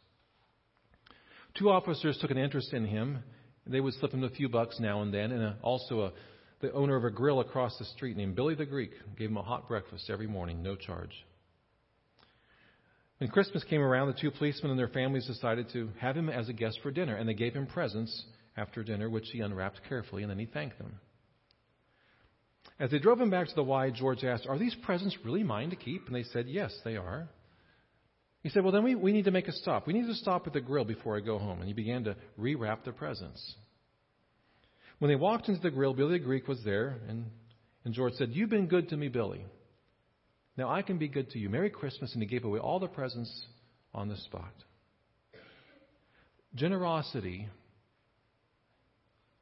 Two 1.56 1.70
officers 1.70 2.18
took 2.20 2.30
an 2.30 2.38
interest 2.38 2.72
in 2.72 2.84
him. 2.84 3.22
They 3.66 3.80
would 3.80 3.94
slip 3.94 4.12
him 4.12 4.24
a 4.24 4.30
few 4.30 4.48
bucks 4.48 4.78
now 4.80 5.02
and 5.02 5.14
then, 5.14 5.32
and 5.32 5.42
a, 5.42 5.56
also 5.62 6.00
a, 6.02 6.12
the 6.60 6.72
owner 6.72 6.96
of 6.96 7.04
a 7.04 7.10
grill 7.10 7.40
across 7.40 7.78
the 7.78 7.84
street 7.84 8.16
named 8.16 8.34
Billy 8.34 8.54
the 8.54 8.66
Greek 8.66 8.92
gave 9.16 9.30
him 9.30 9.36
a 9.36 9.42
hot 9.42 9.68
breakfast 9.68 10.10
every 10.10 10.26
morning, 10.26 10.62
no 10.62 10.74
charge. 10.74 11.12
When 13.18 13.30
Christmas 13.30 13.64
came 13.64 13.80
around, 13.80 14.08
the 14.08 14.20
two 14.20 14.30
policemen 14.30 14.70
and 14.70 14.78
their 14.78 14.88
families 14.88 15.26
decided 15.26 15.70
to 15.72 15.90
have 15.98 16.16
him 16.16 16.28
as 16.28 16.48
a 16.48 16.52
guest 16.52 16.80
for 16.82 16.90
dinner, 16.90 17.16
and 17.16 17.28
they 17.28 17.34
gave 17.34 17.54
him 17.54 17.66
presents 17.66 18.24
after 18.56 18.82
dinner, 18.82 19.08
which 19.08 19.28
he 19.32 19.40
unwrapped 19.40 19.80
carefully, 19.88 20.22
and 20.22 20.30
then 20.30 20.38
he 20.38 20.46
thanked 20.46 20.78
them. 20.78 21.00
As 22.78 22.90
they 22.90 22.98
drove 22.98 23.20
him 23.20 23.30
back 23.30 23.48
to 23.48 23.54
the 23.54 23.64
Y, 23.64 23.90
George 23.90 24.22
asked, 24.22 24.46
Are 24.46 24.58
these 24.58 24.74
presents 24.82 25.16
really 25.24 25.42
mine 25.42 25.70
to 25.70 25.76
keep? 25.76 26.06
And 26.06 26.14
they 26.14 26.24
said, 26.24 26.46
Yes, 26.48 26.76
they 26.84 26.96
are. 26.96 27.28
He 28.42 28.50
said, 28.50 28.62
Well, 28.62 28.72
then 28.72 28.84
we, 28.84 28.94
we 28.94 29.12
need 29.12 29.24
to 29.24 29.30
make 29.30 29.48
a 29.48 29.52
stop. 29.52 29.86
We 29.86 29.94
need 29.94 30.06
to 30.06 30.14
stop 30.14 30.46
at 30.46 30.52
the 30.52 30.60
grill 30.60 30.84
before 30.84 31.16
I 31.16 31.20
go 31.20 31.38
home. 31.38 31.60
And 31.60 31.68
he 31.68 31.72
began 31.72 32.04
to 32.04 32.16
rewrap 32.38 32.84
the 32.84 32.92
presents. 32.92 33.54
When 34.98 35.10
they 35.10 35.16
walked 35.16 35.48
into 35.48 35.60
the 35.60 35.70
grill, 35.70 35.94
Billy 35.94 36.18
the 36.18 36.24
Greek 36.24 36.48
was 36.48 36.62
there, 36.64 36.98
and, 37.08 37.26
and 37.84 37.94
George 37.94 38.14
said, 38.14 38.30
You've 38.32 38.50
been 38.50 38.66
good 38.66 38.90
to 38.90 38.96
me, 38.96 39.08
Billy. 39.08 39.44
Now 40.58 40.70
I 40.70 40.82
can 40.82 40.98
be 40.98 41.08
good 41.08 41.30
to 41.30 41.38
you. 41.38 41.48
Merry 41.48 41.70
Christmas. 41.70 42.12
And 42.12 42.22
he 42.22 42.28
gave 42.28 42.44
away 42.44 42.58
all 42.58 42.78
the 42.78 42.88
presents 42.88 43.46
on 43.94 44.08
the 44.08 44.16
spot. 44.18 44.52
Generosity 46.54 47.48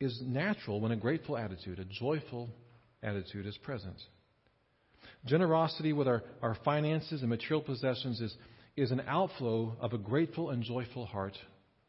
is 0.01 0.21
natural 0.25 0.81
when 0.81 0.93
a 0.93 0.97
grateful 0.97 1.37
attitude, 1.37 1.79
a 1.79 1.85
joyful 1.85 2.51
attitude 3.05 3.47
is 3.47 3.57
present. 3.59 3.97
Generosity 5.27 5.93
with 5.93 6.09
our, 6.09 6.23
our 6.43 6.57
finances 6.65 7.21
and 7.21 7.31
material 7.31 7.63
possessions 7.63 8.21
is, 8.21 8.35
is 8.77 8.91
an 8.91 9.03
outflow 9.07 9.77
of 9.81 9.93
a 9.93 9.99
grateful 9.99 10.51
and 10.51 10.63
joyful 10.63 11.07
heart 11.07 11.37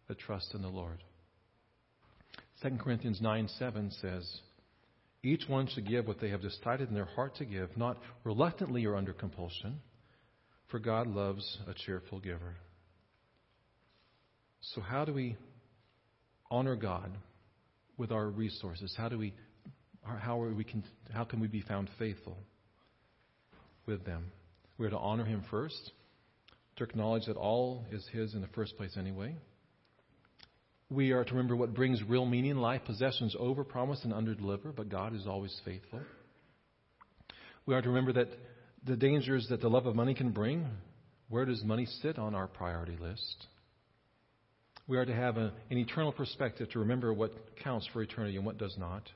that 0.08 0.20
trusts 0.20 0.54
in 0.54 0.62
the 0.62 0.68
Lord. 0.68 1.04
2 2.62 2.78
Corinthians 2.82 3.22
9 3.22 3.50
7 3.60 3.92
says, 4.02 4.40
Each 5.24 5.44
one 5.48 5.68
should 5.68 5.88
give 5.88 6.08
what 6.08 6.20
they 6.20 6.30
have 6.30 6.42
decided 6.42 6.90
in 6.90 6.96
their 6.96 7.06
heart 7.06 7.36
to 7.38 7.46
give, 7.46 7.76
not 7.76 7.98
reluctantly 8.24 8.86
or 8.86 8.96
under 8.96 9.14
compulsion, 9.14 9.80
for 10.70 10.80
God 10.80 11.08
loves 11.08 11.58
a 11.68 11.74
cheerful 11.74 12.20
giver. 12.20 12.56
So, 14.74 14.82
how 14.82 15.06
do 15.06 15.14
we 15.14 15.36
honor 16.50 16.76
God 16.76 17.12
with 17.98 18.12
our 18.12 18.28
resources? 18.28 18.96
How 18.98 19.10
do 19.10 19.18
we 19.18 19.34
how, 20.06 20.38
we 20.38 20.64
can, 20.64 20.84
how 21.14 21.24
can 21.24 21.40
we 21.40 21.48
be 21.48 21.62
found 21.62 21.90
faithful 21.98 22.38
with 23.86 24.06
them? 24.06 24.32
We 24.78 24.86
are 24.86 24.92
to 24.92 24.98
honor 24.98 25.26
him 25.26 25.44
first, 25.50 25.92
to 26.78 26.84
acknowledge 26.84 27.26
that 27.26 27.38
all 27.38 27.86
is 27.92 28.06
his 28.12 28.34
in 28.34 28.42
the 28.42 28.48
first 28.50 28.78
place 28.78 28.96
anyway. 28.98 29.36
We 30.90 31.12
are 31.12 31.24
to 31.24 31.32
remember 31.32 31.56
what 31.56 31.74
brings 31.74 32.04
real 32.04 32.26
meaning 32.26 32.52
in 32.52 32.58
life. 32.58 32.82
Possessions 32.86 33.36
overpromise 33.40 34.04
and 34.04 34.14
underdeliver, 34.14 34.76
but 34.76 34.90
God 34.90 35.16
is 35.16 35.26
always 35.26 35.60
faithful. 35.66 36.02
We 37.66 37.74
are 37.74 37.82
to 37.82 37.90
remember 37.90 38.14
that 38.14 38.30
the 38.86 38.96
dangers 38.96 39.48
that 39.50 39.62
the 39.62 39.70
love 39.70 39.88
of 39.88 39.96
money 39.96 40.14
can 40.14 40.32
bring, 40.32 40.68
where 41.30 41.46
does 41.46 41.64
money 41.64 41.88
sit 42.04 42.20
on 42.20 42.36
our 42.36 42.48
priority 42.48 42.98
list? 43.02 43.48
We 44.88 44.98
are 44.98 45.06
to 45.06 45.16
have 45.16 45.38
a, 45.38 45.52
an 45.72 45.78
eternal 45.80 46.12
perspective 46.12 46.70
to 46.72 46.80
remember 46.80 47.12
what 47.12 47.32
counts 47.64 47.90
for 47.92 48.04
eternity 48.04 48.38
and 48.38 48.46
what 48.46 48.60
does 48.60 48.78
not 48.78 49.10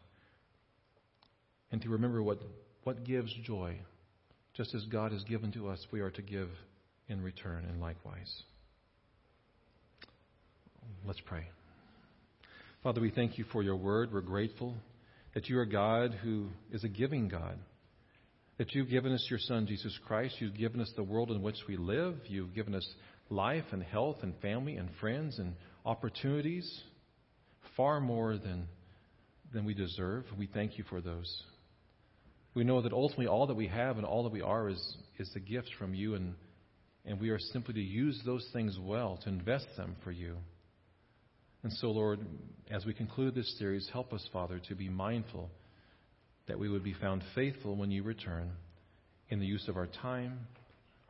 and 1.71 1.81
to 1.81 1.89
remember 1.89 2.21
what, 2.23 2.39
what 2.83 3.03
gives 3.03 3.33
joy. 3.43 3.77
Just 4.55 4.73
as 4.75 4.83
God 4.85 5.11
has 5.11 5.23
given 5.23 5.51
to 5.53 5.69
us, 5.69 5.85
we 5.91 6.01
are 6.01 6.11
to 6.11 6.21
give 6.21 6.49
in 7.07 7.21
return, 7.21 7.65
and 7.65 7.81
likewise. 7.81 8.43
Let's 11.05 11.21
pray. 11.25 11.47
Father, 12.83 13.01
we 13.01 13.09
thank 13.09 13.37
you 13.37 13.45
for 13.51 13.63
your 13.63 13.75
word. 13.75 14.13
We're 14.13 14.21
grateful 14.21 14.75
that 15.33 15.49
you 15.49 15.57
are 15.59 15.65
God 15.65 16.13
who 16.23 16.47
is 16.71 16.83
a 16.83 16.87
giving 16.87 17.27
God. 17.27 17.57
That 18.57 18.73
you've 18.73 18.89
given 18.89 19.13
us 19.13 19.25
your 19.29 19.39
Son, 19.39 19.65
Jesus 19.67 19.97
Christ. 20.05 20.35
You've 20.39 20.57
given 20.57 20.81
us 20.81 20.91
the 20.95 21.03
world 21.03 21.31
in 21.31 21.41
which 21.41 21.55
we 21.67 21.77
live. 21.77 22.15
You've 22.27 22.53
given 22.53 22.75
us 22.75 22.87
life 23.29 23.65
and 23.71 23.81
health 23.81 24.17
and 24.21 24.33
family 24.41 24.75
and 24.75 24.89
friends 24.99 25.39
and 25.39 25.55
opportunities 25.85 26.81
far 27.77 27.99
more 27.99 28.37
than, 28.37 28.67
than 29.53 29.65
we 29.65 29.73
deserve. 29.73 30.25
We 30.37 30.47
thank 30.47 30.77
you 30.77 30.83
for 30.89 31.01
those. 31.01 31.43
We 32.59 32.65
know 32.65 32.81
that 32.81 32.91
ultimately 32.91 33.27
all 33.27 33.47
that 33.47 33.55
we 33.55 33.67
have 33.67 33.95
and 33.95 34.05
all 34.05 34.23
that 34.23 34.33
we 34.33 34.41
are 34.41 34.67
is, 34.67 34.97
is 35.17 35.31
the 35.33 35.39
gift 35.39 35.69
from 35.79 35.93
you, 35.93 36.15
and, 36.15 36.35
and 37.05 37.17
we 37.17 37.29
are 37.29 37.39
simply 37.39 37.73
to 37.75 37.79
use 37.79 38.21
those 38.25 38.45
things 38.51 38.77
well, 38.77 39.17
to 39.23 39.29
invest 39.29 39.67
them 39.77 39.95
for 40.03 40.11
you. 40.11 40.35
And 41.63 41.71
so, 41.71 41.87
Lord, 41.87 42.19
as 42.69 42.85
we 42.85 42.93
conclude 42.93 43.33
this 43.33 43.57
series, 43.57 43.89
help 43.93 44.11
us, 44.11 44.27
Father, 44.33 44.59
to 44.67 44.75
be 44.75 44.89
mindful 44.89 45.49
that 46.49 46.59
we 46.59 46.67
would 46.67 46.83
be 46.83 46.93
found 46.95 47.23
faithful 47.33 47.77
when 47.77 47.91
you 47.91 48.03
return 48.03 48.51
in 49.29 49.39
the 49.39 49.45
use 49.45 49.69
of 49.69 49.77
our 49.77 49.87
time, 49.87 50.39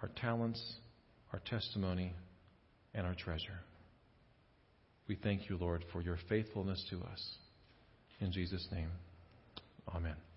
our 0.03 0.11
talents, 0.21 0.63
our 1.33 1.41
testimony, 1.49 2.13
and 2.93 3.07
our 3.07 3.15
treasure. 3.15 3.59
We 5.07 5.15
thank 5.15 5.49
you, 5.49 5.57
Lord, 5.57 5.83
for 5.91 6.03
your 6.03 6.19
faithfulness 6.29 6.85
to 6.91 6.97
us. 6.97 7.37
In 8.21 8.31
Jesus' 8.31 8.67
name, 8.71 8.91
amen. 9.95 10.28